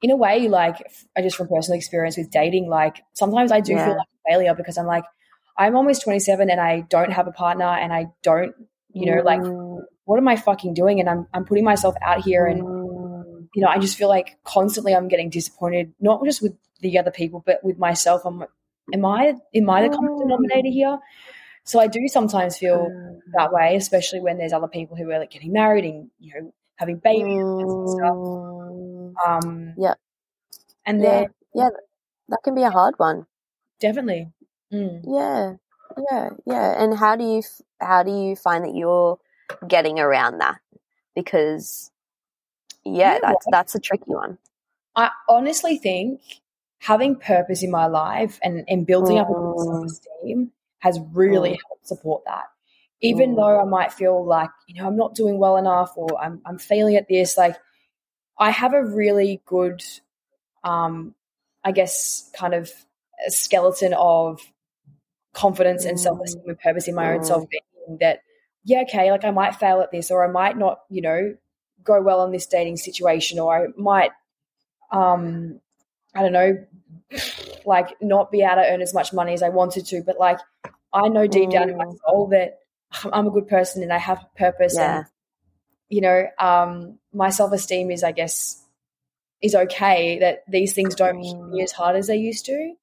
[0.03, 0.77] in a way like
[1.17, 3.85] i just from personal experience with dating like sometimes i do Yeah.
[3.85, 5.05] feel like failure because i'm like
[5.59, 8.55] i'm almost 27 and i don't have a partner and i don't
[8.93, 9.43] you know like
[10.05, 12.63] what am i fucking doing and i'm i'm putting myself out here and
[13.57, 17.11] you know, I just feel like constantly I'm getting disappointed, not just with the other
[17.11, 18.23] people, but with myself.
[18.27, 18.45] I'm,
[18.93, 20.99] am I, am I the common denominator here?
[21.65, 22.93] So I do sometimes feel
[23.33, 26.53] that way, especially when there's other people who are like getting married and you know
[26.77, 28.15] having babies and stuff.
[28.15, 29.15] Mm.
[29.27, 29.95] Um, Yeah.
[30.85, 31.11] and Yeah.
[31.11, 31.69] then Yeah,
[32.29, 33.27] that can be a hard one.
[33.81, 34.33] Definitely,
[34.73, 35.55] mm, Yeah,
[36.11, 36.83] yeah, yeah.
[36.83, 37.43] And how do you
[37.81, 39.19] how do you find that you're
[39.67, 40.61] getting around that?
[41.15, 41.91] Because
[42.85, 44.39] yeah, that's that's a tricky one.
[44.95, 46.21] I honestly think
[46.79, 49.65] having purpose in my life and, and building up a Mm.
[49.65, 51.59] self esteem has really Mm.
[51.69, 52.45] helped support that.
[53.03, 53.37] Even Mm.
[53.37, 56.59] though I might feel like, you know, I'm not doing well enough or I'm I'm
[56.59, 57.57] failing at this, like
[58.39, 59.83] I have a really good
[60.65, 61.15] um
[61.65, 62.71] I guess kind of
[63.27, 64.41] a skeleton of
[65.33, 66.03] confidence and Mm.
[66.03, 68.21] self esteem and purpose in my own self being that
[68.65, 71.37] yeah, okay, like I might fail at this or I might not, you know,
[71.85, 74.11] go well on this dating situation or I might
[74.91, 75.61] um
[76.15, 76.65] I don't know,
[77.65, 80.39] like not be able to earn as much money as I wanted to, but like
[80.93, 81.99] I know deep down in my Mm.
[82.07, 82.59] soul that
[83.13, 84.97] I'm a good person and I have purpose Yeah.
[84.99, 85.07] and
[85.89, 88.63] you know, um my self esteem is I guess
[89.43, 91.63] is okay that these things don't hit me Mm.
[91.63, 92.75] as hard as they used to.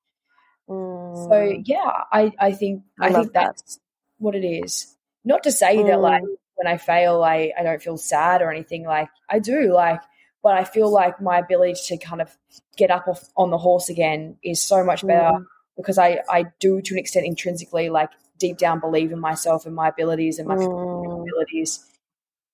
[0.67, 1.63] So Mm.
[1.65, 3.45] yeah, I, I think I I, think that.
[3.47, 3.79] that's
[4.17, 4.95] what it is.
[5.25, 6.35] Not to say that like Mm.
[6.55, 10.01] when I fail I, I don't feel sad or anything like I do like
[10.41, 12.35] but I feel like my ability to kind of
[12.77, 15.45] get up off on the horse again is so much better Mm.
[15.77, 19.73] because I, I do to an extent intrinsically like deep down believe in myself and
[19.75, 21.21] my abilities and my Mm.
[21.23, 21.85] abilities.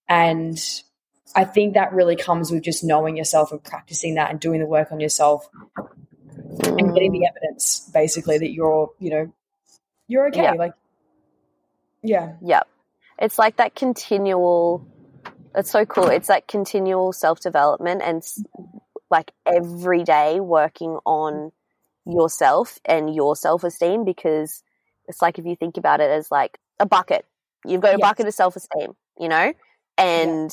[0.08, 0.58] And
[1.36, 4.66] I think that really comes with just knowing yourself and practicing that and doing the
[4.66, 5.48] work on yourself
[6.50, 7.20] and getting Mm.
[7.20, 9.34] the evidence basically that you're, you know,
[10.08, 10.44] you're okay.
[10.44, 10.54] Yeah.
[10.54, 10.74] Like,
[12.04, 12.36] yeah.
[12.42, 12.68] Yep.
[13.20, 14.88] It's like that continual,
[15.56, 16.08] it's so cool.
[16.08, 18.24] It's that continual self development and
[19.12, 21.52] like every day working on
[22.06, 24.64] yourself and your self esteem because
[25.08, 27.26] it's like if you think about it as like a bucket,
[27.66, 28.10] you've got a Yes.
[28.10, 29.54] bucket of self esteem, you know,
[29.98, 30.52] and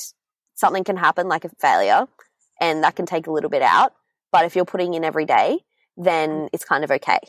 [0.54, 2.06] something can happen like a failure
[2.60, 3.92] and that can take a little bit out.
[4.32, 5.60] But if you're putting in every day,
[5.96, 6.48] then mm.
[6.52, 7.20] it's kind of okay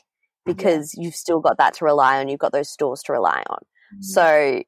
[0.46, 2.30] because you've still got that to rely on.
[2.30, 3.60] You've got those stores to rely on.
[3.96, 4.04] Mm.
[4.04, 4.64] So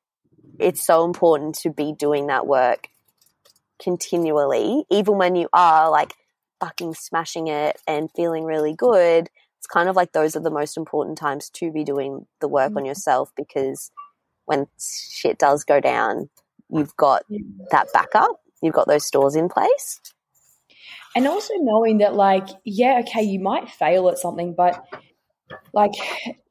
[0.59, 2.89] it's so important to be doing that work
[3.81, 6.13] continually, even when you are like
[6.59, 9.29] fucking smashing it and feeling really good.
[9.57, 12.73] It's kind of like those are the most important times to be doing the work
[12.75, 12.87] on mm.
[12.87, 13.91] yourself because
[14.45, 16.29] when shit does go down,
[16.69, 17.23] you've got
[17.71, 19.99] that backup, you've got those stores in place.
[21.19, 24.81] And also knowing that like yeah okay you might fail at something but
[25.73, 25.91] like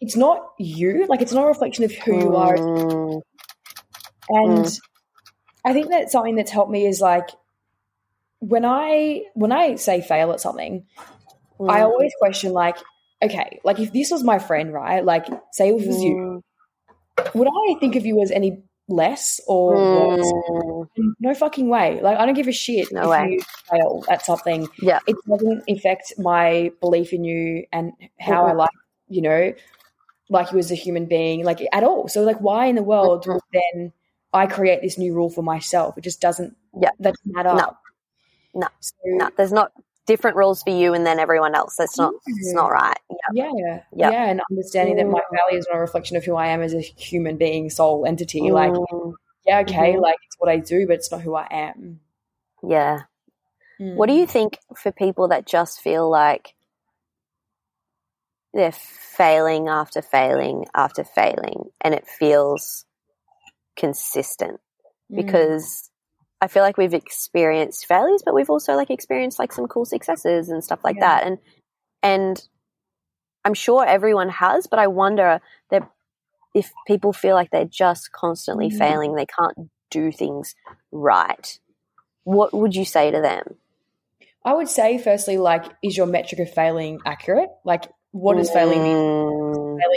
[0.00, 1.06] it's not you.
[1.08, 2.56] Like it's not a reflection of who you are.
[2.56, 3.22] Mm,
[4.28, 4.66] and
[5.64, 7.28] i think that something that's helped me is like
[8.40, 10.84] when i when i say fail at something
[11.66, 12.76] i mm, always question like
[13.22, 15.04] okay, like if this was my friend, right?
[15.04, 16.42] Like, say it was you,
[17.34, 19.76] would I think of you as any less or?
[20.18, 22.00] Mm, No fucking way.
[22.00, 23.30] Like, I don't give a shit No if way.
[23.32, 24.68] you fail at something.
[24.80, 24.98] yeah.
[25.06, 28.56] It doesn't affect my belief in you and how I Mhm.
[28.56, 28.70] like,
[29.08, 29.52] you know,
[30.30, 32.08] like you as a human being, like at all.
[32.08, 33.40] So, like, why in the world Mhm.
[33.52, 33.92] then
[34.32, 35.96] I create this new rule for myself?
[35.98, 36.56] It just doesn't.
[36.80, 36.90] Yeah.
[37.00, 37.80] that doesn't add up.
[38.54, 38.68] No.
[38.80, 39.72] So, No, there's not
[40.08, 41.76] different rules for you and then everyone else.
[41.76, 42.12] That's not.
[42.26, 42.98] It's not right.
[43.10, 43.16] Yeah.
[43.54, 44.10] Yeah, Yeah.
[44.10, 45.36] yeah, and understanding that my Mm.
[45.36, 48.50] value is not a reflection of who I am as a human being, soul entity.
[48.50, 49.14] Like, Mm,
[49.46, 50.00] yeah, okay, Mhm.
[50.00, 52.00] like it's what I do, but it's not who I am.
[52.62, 53.02] yeah.
[53.78, 54.18] What do Mm.
[54.18, 56.54] you think for people that just feel like
[58.54, 62.86] they're failing after failing after failing and it feels
[63.76, 64.60] consistent?
[65.12, 65.16] Mm.
[65.16, 65.87] Because
[66.40, 70.48] I feel like we've experienced failures, but we've also like experienced like some cool successes
[70.48, 71.18] and stuff like Yeah.
[71.20, 71.26] that.
[71.26, 71.38] And
[72.02, 72.48] and
[73.44, 75.90] I'm sure everyone has, but I wonder that
[76.54, 78.78] if people feel like they're just constantly Mhm.
[78.78, 80.54] failing, they can't do things
[80.92, 81.58] right.
[82.24, 83.56] What would you say to them?
[84.44, 87.50] I would say, firstly, like, is your metric of failing accurate?
[87.64, 88.98] Like, what does failing mean?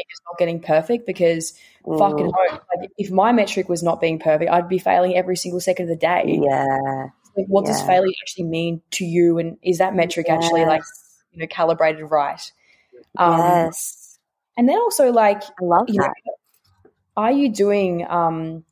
[0.09, 1.53] Is not getting perfect because
[1.85, 2.63] fucking mm, hope.
[2.75, 5.89] Like, if my metric was not being perfect, I'd be failing every single second of
[5.89, 6.39] the day.
[6.41, 7.07] Yeah.
[7.37, 7.87] Like, what does yeah.
[7.87, 9.37] failing actually mean to you?
[9.37, 10.83] And is that metric actually like,
[11.31, 12.51] you know, calibrated right?
[13.17, 14.19] Um, yes.
[14.57, 16.11] And then also, like, I love you know,
[17.15, 18.63] are you doing um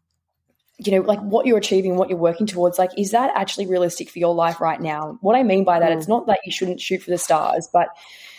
[0.78, 4.10] you know like what you're achieving what you're working towards like is that actually realistic
[4.10, 5.98] for your life right now what i mean by that Mm.
[5.98, 7.90] it's not that you shouldn't shoot for the stars but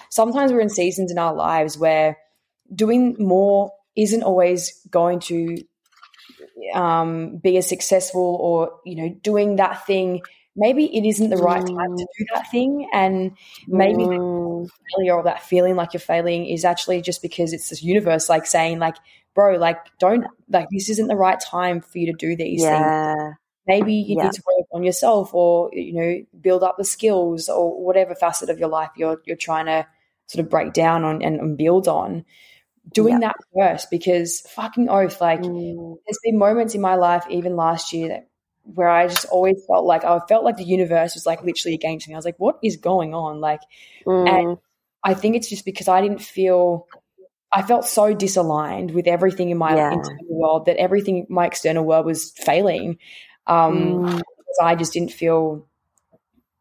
[0.08, 2.16] sometimes we're in seasons in our lives where
[2.74, 5.62] doing more isn't always going to
[6.74, 10.22] um, be as successful or you know doing that thing.
[10.56, 13.36] Maybe it isn't the right time to do that thing and
[13.72, 17.82] maybe Mm, failure or that feeling like you're failing is actually just because it's this
[17.82, 18.96] universe like saying like
[19.34, 22.92] bro like don't like this isn't the right time for you to do these things.
[23.66, 24.24] Maybe you Yeah.
[24.24, 28.50] need to work on yourself or you know build up the skills or whatever facet
[28.50, 29.86] of your life you're you're trying to
[30.26, 32.24] sort of break down on and, and build on
[32.92, 37.56] doing that first because fucking oath like Mm, there's been moments in my life even
[37.56, 38.28] last year that
[38.64, 42.06] where I just always felt like I felt like the universe was like literally against
[42.08, 42.14] me.
[42.14, 43.40] I was like, what is going on?
[43.40, 43.60] Like
[44.06, 44.56] mm,
[45.04, 46.86] I think it's just because I didn't feel
[47.52, 49.90] I felt so disaligned with everything in my Yeah.
[49.90, 52.98] internal world that everything my external world was failing.
[53.46, 54.20] Um, Mm.
[54.38, 55.66] because I just didn't feel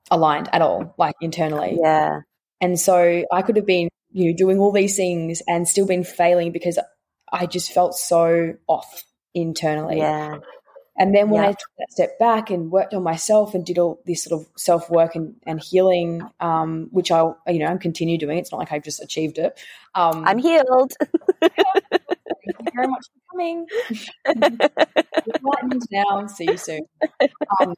[0.09, 1.77] aligned at all, like internally.
[1.81, 2.21] yeah.
[2.61, 6.03] And so I could have been, you know, doing all these things and still been
[6.03, 6.79] failing because
[7.31, 9.97] I just felt so off internally.
[9.97, 10.39] Yeah.
[10.97, 11.49] And then when Yeah.
[11.49, 14.47] I took that step back and worked on myself and did all this sort of
[14.57, 18.37] self work and, and healing, um, which I, you know, I'm continue doing.
[18.37, 19.57] It's not like I've just achieved it.
[19.95, 20.91] Um, I'm healed.
[21.41, 23.65] thank you very much for coming.
[25.91, 26.27] Now.
[26.27, 26.81] See you soon.
[27.61, 27.73] Um,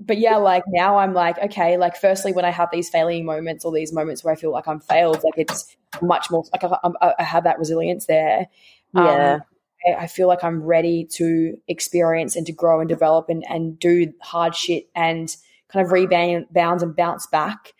[0.00, 3.64] but yeah, like now I'm like, okay, like firstly, when I have these failing moments
[3.64, 7.12] or these moments where I feel like I'm failed, like it's much more like I,
[7.18, 8.48] I, have that resilience there.
[8.94, 9.38] Um, Yeah.
[9.86, 13.78] I- I feel like I'm ready to experience and to grow and develop and, and
[13.78, 15.34] do hard shit and
[15.68, 17.72] kind of rebound bounds and bounce back.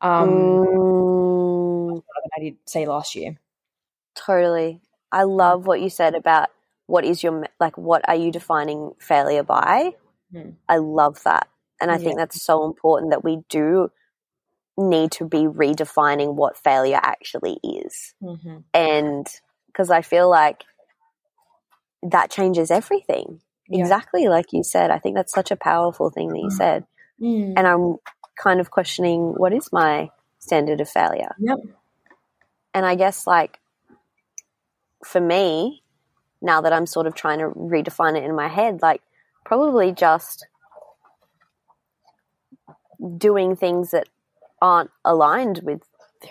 [0.00, 3.38] Um, Mm, than I did say last year.
[4.14, 4.80] totally.
[5.10, 6.48] I love what you said about
[6.86, 9.92] what is your, like, what are you defining failure by?
[10.32, 10.50] Hmm.
[10.68, 11.48] I love that.
[11.82, 12.04] And I Yeah.
[12.04, 13.90] think that's so important that we do
[14.78, 18.14] need to be redefining what failure actually is.
[18.22, 18.58] Mm-hmm.
[18.72, 19.26] And
[19.66, 20.64] because I feel like
[22.02, 23.40] that changes everything.
[23.68, 23.80] Yeah.
[23.80, 24.90] Exactly like you said.
[24.90, 26.52] I think that's such a powerful thing that you Mm.
[26.52, 26.86] said.
[27.20, 27.54] Mm.
[27.56, 27.96] And I'm
[28.36, 31.34] kind of questioning what is my standard of failure?
[31.38, 31.58] Yep.
[32.74, 33.60] And I guess, like,
[35.04, 35.82] for me,
[36.40, 39.02] now that I'm sort of trying to redefine it in my head, like,
[39.44, 40.46] probably just
[43.18, 44.08] doing things that
[44.60, 45.82] aren't aligned with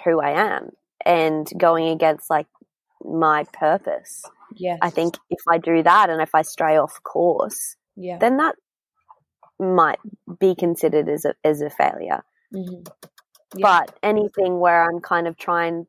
[0.03, 0.71] who I am
[1.05, 2.47] and going against, like,
[3.03, 4.23] my purpose.
[4.55, 4.79] Yes.
[4.81, 8.17] I think if I do that and if I stray off course, Yeah.
[8.19, 8.55] then that
[9.59, 9.99] might
[10.39, 12.23] be considered as a as a failure.
[12.53, 12.87] Mhm.
[13.55, 13.67] Yeah.
[13.81, 15.87] But anything where I'm kind of trying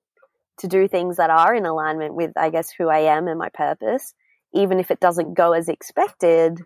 [0.59, 3.51] to do things that are in alignment with, I guess, who I am and my
[3.51, 4.15] purpose,
[4.55, 6.61] even if it doesn't go as expected,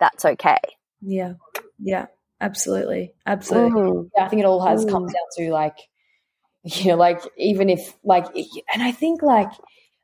[0.00, 0.58] that's okay.
[1.00, 1.34] Yeah.
[1.78, 2.06] Yeah.
[2.40, 3.14] Absolutely.
[3.26, 3.80] Absolutely.
[3.80, 4.10] Mhm.
[4.16, 4.24] Yeah.
[4.24, 4.90] I think it all has Mm.
[4.92, 5.08] down
[5.38, 5.76] to like,
[6.64, 8.26] you know, like even if like,
[8.72, 9.50] and I think like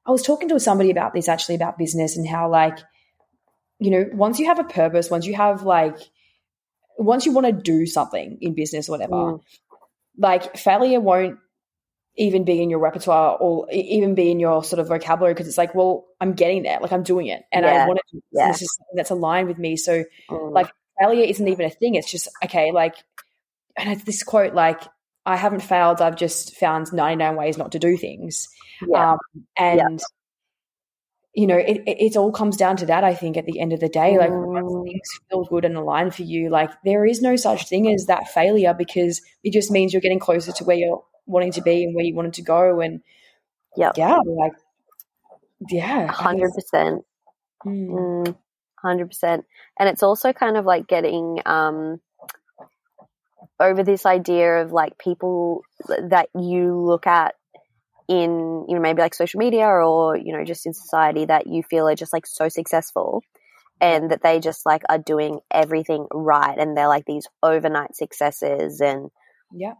[0.07, 2.78] I was talking to somebody about this actually about business and how like,
[3.78, 5.97] you know, once you have a purpose, once you have like,
[6.99, 9.41] once you want to do something in business or whatever, Mm.
[10.18, 11.39] like failure won't
[12.16, 15.59] even be in your repertoire or even be in your sort of vocabulary because it's
[15.59, 18.20] like, well, I'm getting there, like I'm doing it, and I want to.
[18.30, 18.47] Yeah.
[18.49, 19.76] This is something that's aligned with me.
[19.76, 20.53] So Mm.
[20.53, 20.70] like
[21.01, 21.95] failure isn't even a thing.
[21.95, 22.95] It's just okay, like,
[23.76, 24.80] and it's this quote like.
[25.26, 26.03] I haven't failed.
[26.03, 28.47] I've just found 99 ways not to do things.
[28.86, 29.12] yeah.
[29.12, 29.18] Um,
[29.57, 29.99] and
[31.34, 33.03] you know, it, it, it all comes down to that.
[33.05, 34.84] I think at the end of the day, like once Mm.
[34.84, 38.28] things feel good and align for you, like there is no such thing as that
[38.28, 41.95] failure because it just means you're getting closer to where you're wanting to be and
[41.95, 42.80] where you wanted to go.
[42.80, 43.01] And
[43.78, 43.95] Yep.
[43.97, 44.53] yeah, like
[45.70, 47.01] yeah, 100%.
[47.66, 48.36] Mm,
[48.85, 49.45] Mm, Hundred percent.
[49.78, 52.01] And it's also kind of like getting um
[53.61, 57.35] over this idea of like people that you look at
[58.09, 61.62] in you know maybe like social media or you know just in society that you
[61.62, 63.22] feel are just like so successful
[63.80, 68.80] and that they just like are doing everything right and they're like these overnight successes
[68.80, 69.11] and
[69.53, 69.74] yeah,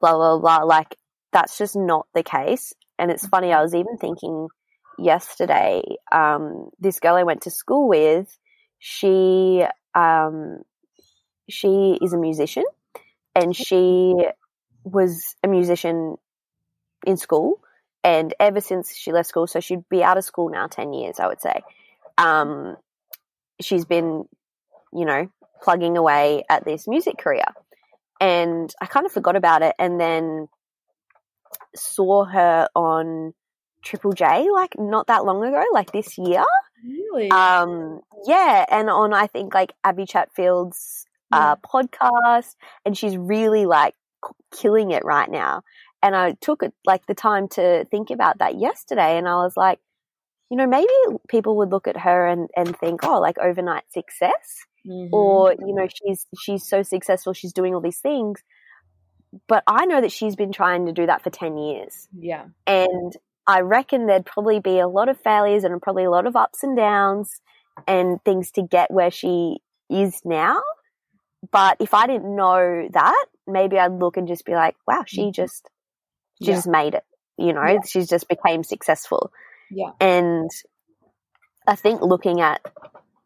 [0.00, 0.64] blah blah blah.
[0.64, 0.96] Like
[1.32, 2.72] that's just not the case.
[2.98, 4.48] And it's funny i was even thinking
[5.02, 8.38] yesterday um this girl i went to school with
[8.78, 10.62] she um
[11.48, 12.64] she is a musician
[13.34, 14.14] and she
[14.84, 16.16] was a musician
[17.06, 17.60] in school
[18.04, 21.20] and ever since she left school so she'd be out of school now 10 years
[21.20, 21.62] i would say.
[22.18, 22.76] Um
[23.60, 24.24] she's been
[24.92, 25.28] you know
[25.62, 27.44] plugging away at this music career
[28.20, 30.48] and I kind of forgot about it and then
[31.74, 33.34] saw her on
[33.82, 36.44] Triple J like not that long ago, like this year.
[36.84, 43.66] really, Um, yeah, and on I think like Abbie Chatfield's uh, podcast, and she's really
[43.66, 43.94] like
[44.52, 45.62] killing it right now.
[46.02, 49.56] And I took it like the time to think about that yesterday, and I was
[49.56, 49.78] like,
[50.50, 50.92] you know, maybe
[51.28, 55.10] people would look at her and and think, oh, like overnight success Mhm.
[55.12, 58.42] or you know she's she's so successful she's doing all these things
[59.46, 63.16] but i know that she's been trying to do that for 10 years yeah, and
[63.46, 66.62] i reckon there'd probably be a lot of failures and probably a lot of ups
[66.62, 67.40] and downs
[67.86, 69.58] and things to get where she
[69.90, 70.60] is now
[71.50, 75.22] but if i didn't know that maybe i'd look and just be like wow she
[75.22, 75.32] mm-hmm.
[75.32, 75.68] just
[76.42, 76.56] she Yeah.
[76.56, 77.04] just made it
[77.38, 77.78] you know Yeah.
[77.86, 79.32] she's just became successful
[79.74, 80.50] yeah, and
[81.66, 82.60] I think looking at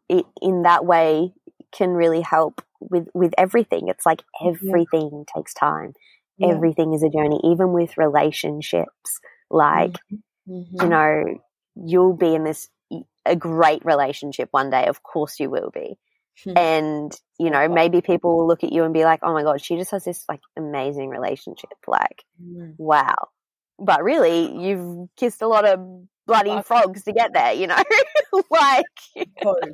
[0.09, 1.33] it in that way
[1.71, 3.87] can really help with with everything.
[3.89, 5.93] It's like everything takes time.
[6.37, 6.49] yeah.
[6.49, 9.19] Everything is a journey, even with relationships.
[9.49, 9.95] Like
[10.47, 10.81] Mhm.
[10.83, 11.39] you know,
[11.75, 12.69] you'll be in this
[13.25, 14.85] a great relationship one day.
[14.87, 15.97] Of course, you will be.
[16.43, 16.57] Hmm.
[16.57, 19.61] And you know, maybe people will look at you and be like, "Oh my god,
[19.61, 22.75] she just has this like amazing relationship." Like, Mm.
[22.77, 23.29] wow.
[23.79, 25.79] But really, you've kissed a lot of
[26.25, 26.65] bloody Fuck.
[26.65, 27.75] frogs to get there, you know?
[28.51, 28.85] like,
[29.41, 29.73] Toes.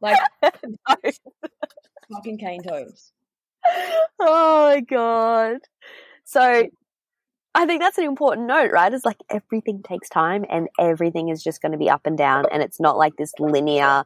[0.00, 0.18] like
[2.12, 3.12] fucking cane toes.
[4.20, 5.58] oh my god.
[6.24, 6.64] So,
[7.54, 8.92] I think that's an important note, right?
[8.92, 12.44] It's like everything takes time and everything is just going to be up and down,
[12.52, 14.04] and it's not like this linear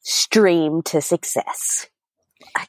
[0.00, 1.88] stream to success.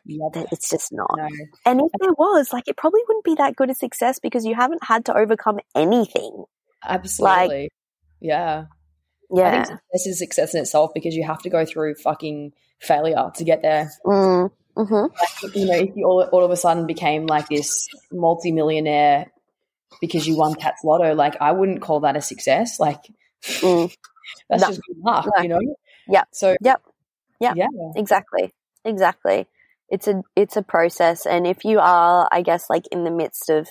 [0.06, 1.12] It's just not.
[1.16, 1.28] No.
[1.66, 4.56] And if there was, like, it probably wouldn't be that good a success because you
[4.56, 6.46] haven't had to overcome anything.
[6.84, 7.70] Absolutely.
[8.20, 8.66] yeah.
[9.32, 9.52] I Yeah.
[9.52, 13.44] think success is success in itself because you have to go through fucking failure to
[13.44, 13.92] get there.
[14.06, 14.94] Mm, hmm
[15.44, 19.28] Like, you know, if you all, all of a sudden became like this multimillionaire
[20.02, 22.80] because you won Tatts Lotto, like I wouldn't call that a success.
[22.80, 23.02] Like
[23.44, 23.94] Mm.
[24.50, 24.68] that's No.
[24.68, 25.42] just good luck, No.
[25.44, 25.60] you know?
[26.08, 26.24] Yeah.
[26.32, 26.82] So Yep.
[27.40, 27.54] Yeah.
[27.56, 27.68] yeah.
[27.96, 28.54] Exactly.
[28.86, 29.48] Exactly.
[29.90, 33.50] It's a it's a process, and if you are, I guess, like in the midst
[33.50, 33.68] of,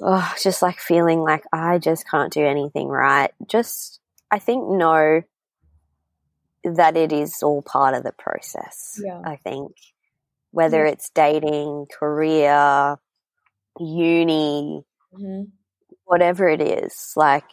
[0.00, 5.22] oh, just like feeling like I just can't do anything right, just I think know
[6.64, 9.00] that it is all part of the process.
[9.04, 9.20] Yeah.
[9.24, 9.72] I think
[10.52, 10.92] whether Yeah.
[10.92, 12.98] it's dating, career,
[13.80, 15.42] uni, hmm
[16.08, 17.44] whatever it is, like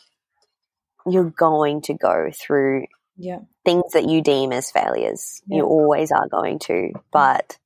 [1.06, 2.86] you're going to go through
[3.18, 3.40] Yeah.
[3.66, 5.42] things that you deem as failures.
[5.46, 5.58] Yeah.
[5.58, 7.00] You always are going to, mm-hmm.
[7.12, 7.58] but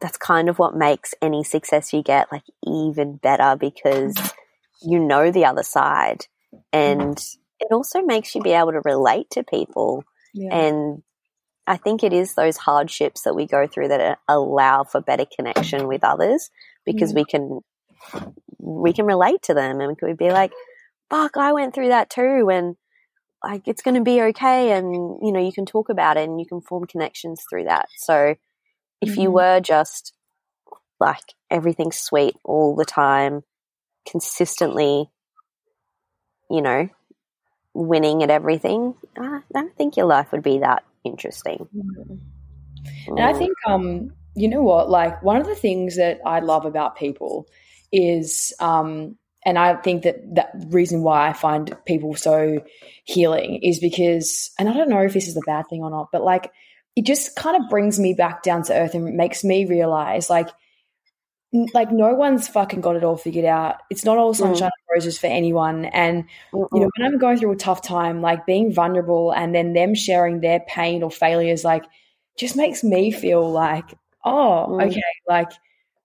[0.00, 4.90] that's kind of what makes any success you get like even better because mm-hmm.
[4.90, 6.60] you know the other side mm-hmm.
[6.72, 7.18] and
[7.58, 10.54] it also makes you be able to relate to people Yeah.
[10.54, 11.02] and
[11.66, 15.86] I think it is those hardships that we go through that allow for better connection
[15.86, 16.50] with others
[16.84, 17.16] because Mm.
[17.16, 17.60] we can
[18.58, 20.52] we can relate to them and we could be like,
[21.08, 22.76] "Fuck, I went through that too," and
[23.44, 26.40] like it's going to be okay, and you know you can talk about it and
[26.40, 27.88] you can form connections through that.
[27.98, 28.34] So
[29.00, 29.34] if you Mhm.
[29.34, 30.12] were just
[30.98, 33.44] like everything's sweet all the time,
[34.06, 35.10] consistently,
[36.50, 36.88] you know,
[37.74, 41.66] winning at everything, I don't think your life would be that interesting.
[43.06, 44.88] And I think, um, you know what?
[44.88, 47.46] Like one of the things that I love about people
[47.92, 52.62] is um and I think that that reason why I find people so
[53.04, 56.10] healing is because and I don't know if this is a bad thing or not,
[56.12, 56.52] but like
[56.96, 60.48] it just kind of brings me back down to earth and makes me realize like
[61.52, 63.76] like no one's fucking got it all figured out.
[63.90, 64.80] It's not all sunshine mm.
[64.88, 65.84] and roses for anyone.
[65.86, 66.68] And Mm-mm.
[66.72, 69.94] you know, when I'm going through a tough time, like being vulnerable and then them
[69.94, 71.84] sharing their pain or failures, like
[72.38, 73.94] just makes me feel like,
[74.24, 74.86] oh, mm.
[74.86, 75.50] okay, like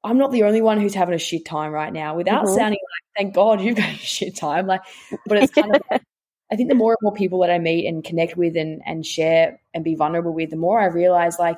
[0.04, 2.16] I'm not the only one who's having a shit time right now.
[2.16, 2.56] Without mm-hmm.
[2.56, 4.66] sounding like, thank God you've got a shit time.
[4.66, 4.82] Like,
[5.26, 5.82] but it's kind of.
[6.52, 9.04] I think the more and more people that I meet and connect with and, and
[9.04, 11.58] share and be vulnerable with, the more I realize like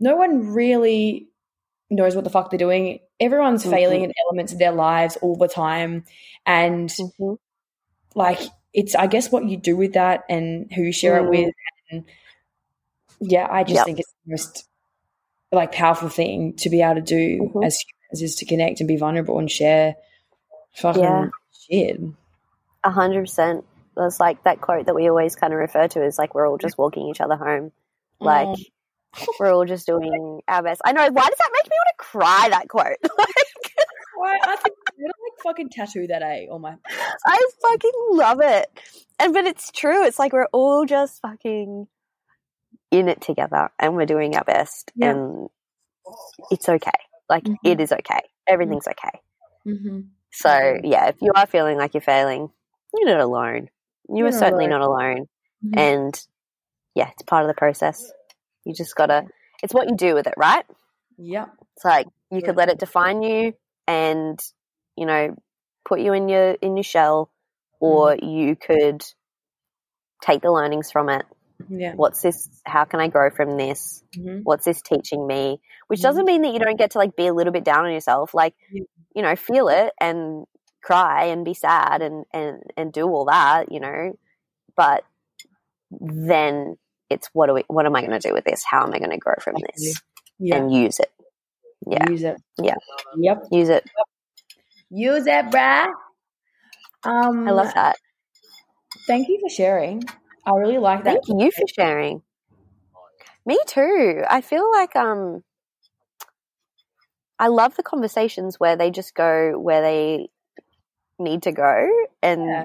[0.00, 1.28] no one really
[1.90, 3.00] knows what the fuck they're doing.
[3.20, 3.72] Everyone's mm-hmm.
[3.72, 6.04] failing in elements of their lives all the time.
[6.46, 7.34] And mm-hmm.
[8.14, 8.40] like,
[8.72, 11.24] it's, I guess, what you do with that and who you share mm.
[11.24, 11.54] it with.
[11.90, 12.04] And
[13.20, 13.86] yeah, I just yep.
[13.86, 14.68] think it's the most
[15.52, 17.62] like powerful thing to be able to do mm-hmm.
[17.62, 19.94] as humans is to connect and be vulnerable and share
[20.74, 21.28] fucking yeah.
[21.68, 22.00] shit.
[22.82, 23.64] A hundred percent.
[23.96, 26.58] That's like that quote that we always kind of refer to as like we're all
[26.58, 27.70] just walking each other home.
[28.18, 28.64] Like mm.
[29.38, 30.80] We're all just doing our best.
[30.84, 31.02] I know.
[31.02, 32.48] Why does that make me want to cry?
[32.50, 32.96] That quote.
[33.18, 33.28] like,
[34.16, 34.38] why?
[34.42, 36.74] I think I'm like fucking tattoo that A on my.
[37.26, 38.66] I fucking love it,
[39.18, 40.04] and but it's true.
[40.04, 41.86] It's like we're all just fucking
[42.90, 45.10] in it together, and we're doing our best, yeah.
[45.10, 45.48] and
[46.50, 46.90] it's okay.
[47.28, 47.66] Like mm-hmm.
[47.66, 48.20] it is okay.
[48.46, 49.20] Everything's okay.
[49.66, 50.00] Mm-hmm.
[50.32, 52.50] So yeah, if you are feeling like you're failing,
[52.94, 53.68] you're not alone.
[54.08, 54.80] You you're are certainly alone.
[54.80, 55.26] not alone,
[55.64, 55.78] mm-hmm.
[55.78, 56.26] and
[56.94, 58.12] yeah, it's part of the process.
[58.64, 59.26] You just gotta,
[59.62, 60.64] it's what you do with it, right?
[61.18, 61.46] Yeah.
[61.76, 63.54] It's like you could let it define you
[63.86, 64.38] and,
[64.96, 65.36] you know,
[65.86, 67.30] put you in your, in your shell,
[67.80, 68.20] or mm.
[68.22, 69.02] you could
[70.22, 71.24] take the learnings from it.
[71.68, 71.92] Yeah.
[71.94, 72.48] What's this?
[72.64, 74.02] How can I grow from this?
[74.16, 74.40] Mm-hmm.
[74.42, 75.60] What's this teaching me?
[75.86, 76.08] Which mm-hmm.
[76.08, 78.34] doesn't mean that you don't get to like be a little bit down on yourself.
[78.34, 80.46] Like, you know, feel it and
[80.82, 84.18] cry and be sad and, and, and do all that, you know,
[84.76, 85.04] but
[85.90, 86.76] then
[87.14, 88.62] it's what do we what am I going to do with this?
[88.68, 90.00] How am I going to grow from this?
[90.38, 90.56] Yeah.
[90.56, 91.10] And use it.
[91.86, 92.10] Yeah.
[92.10, 92.36] Use it.
[92.60, 92.74] Yeah.
[93.16, 93.44] Yep.
[93.50, 93.84] Use it.
[94.90, 95.92] Use it, bruh.
[97.04, 97.96] Um, I love that.
[99.06, 100.02] Thank you for sharing.
[100.46, 101.20] I really like that.
[101.26, 102.22] Thank you for sharing.
[103.46, 104.22] Me too.
[104.28, 105.42] I feel like um
[107.38, 110.28] I love the conversations where they just go where they
[111.18, 111.88] need to go
[112.22, 112.64] and yeah,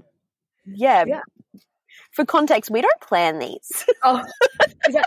[0.65, 1.21] yeah, yeah
[2.20, 3.86] for context, we don't plan these.
[4.03, 4.24] Oh,
[4.89, 5.01] yeah.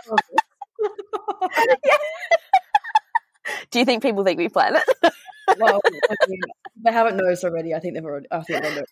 [3.71, 5.13] Do you think people think we plan it?
[5.57, 6.39] well, I mean,
[6.83, 7.73] they haven't noticed already.
[7.73, 8.27] I think they've already.
[8.31, 8.83] I think they know.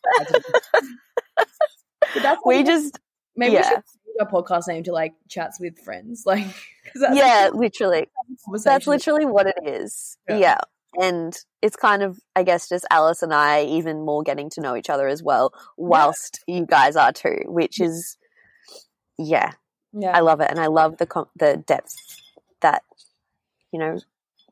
[2.45, 2.99] we just
[3.36, 3.59] maybe yeah.
[3.59, 3.84] we should
[4.19, 6.45] our podcast name to like chats with friends, like
[6.95, 8.07] yeah, literally.
[8.63, 10.17] That's literally what it is.
[10.28, 10.38] Yeah.
[10.38, 10.57] yeah.
[10.99, 14.75] And it's kind of, I guess, just Alice and I even more getting to know
[14.75, 16.57] each other as well, whilst yeah.
[16.57, 18.17] you guys are too, which is,
[19.17, 19.51] yeah,
[19.93, 21.95] yeah, I love it, and I love the the depth
[22.61, 22.83] that
[23.71, 23.99] you know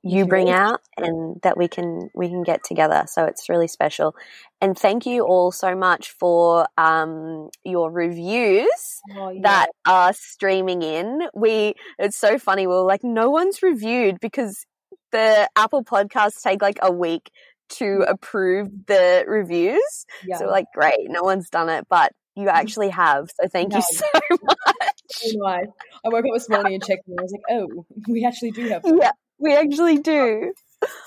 [0.01, 3.03] you bring out and that we can we can get together.
[3.07, 4.15] So it's really special.
[4.61, 9.41] And thank you all so much for um, your reviews oh, yeah.
[9.43, 11.27] that are streaming in.
[11.33, 12.65] We it's so funny.
[12.67, 14.65] We are like no one's reviewed because
[15.11, 17.31] the Apple podcasts take like a week
[17.69, 20.05] to approve the reviews.
[20.25, 20.37] Yeah.
[20.37, 22.55] So like, great, no one's done it, but you mm-hmm.
[22.55, 23.29] actually have.
[23.39, 23.77] So thank no.
[23.77, 24.05] you so
[25.37, 25.65] much.
[26.05, 28.67] I woke up this morning and checked and I was like, oh, we actually do
[28.69, 28.83] have.
[28.85, 30.53] Yeah, we actually do.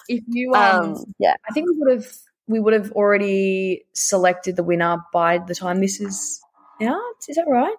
[0.08, 2.12] If you, um, um, yeah, I think we would have
[2.46, 6.40] we would have already selected the winner by the time this is
[6.82, 7.00] out.
[7.28, 7.76] Is that right?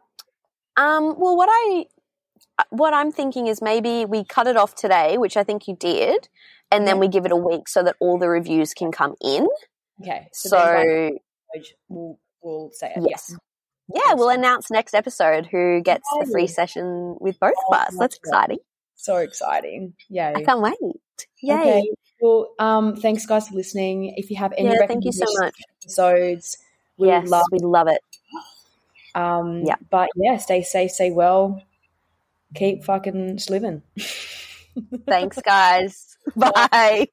[0.75, 1.85] Um, well, what I
[2.69, 6.29] what I'm thinking is maybe we cut it off today, which I think you did,
[6.71, 9.47] and then we give it a week so that all the reviews can come in.
[10.01, 10.27] Okay.
[10.33, 11.11] So, so
[11.89, 13.03] we'll, we'll say it.
[13.07, 13.35] Yes.
[13.93, 17.97] Yeah, we'll announce next episode who gets the free session with both oh, of us.
[17.99, 18.59] That's exciting.
[18.95, 19.93] So exciting.
[20.09, 20.33] Yay.
[20.35, 20.77] I can't wait.
[21.41, 21.55] Yay.
[21.55, 21.83] Okay.
[22.21, 24.13] Well, um, thanks guys for listening.
[24.15, 25.55] If you have any yeah, thank you so much.
[25.81, 26.57] episodes,
[26.97, 28.01] we yes, love we love it.
[29.13, 29.75] Um, yeah.
[29.91, 31.61] But yeah, stay safe, stay well
[32.53, 33.81] keep fucking living.
[35.07, 36.17] Thanks, guys.
[36.35, 37.07] Bye.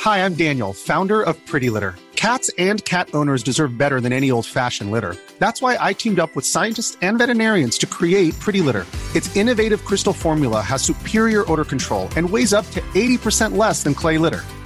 [0.00, 1.96] Hi, I'm Daniel, founder of Pretty Litter.
[2.14, 5.16] Cats and cat owners deserve better than any old fashioned litter.
[5.38, 8.86] That's why I teamed up with scientists and veterinarians to create Pretty Litter.
[9.14, 13.94] Its innovative crystal formula has superior odor control and weighs up to 80% less than
[13.94, 14.42] clay litter.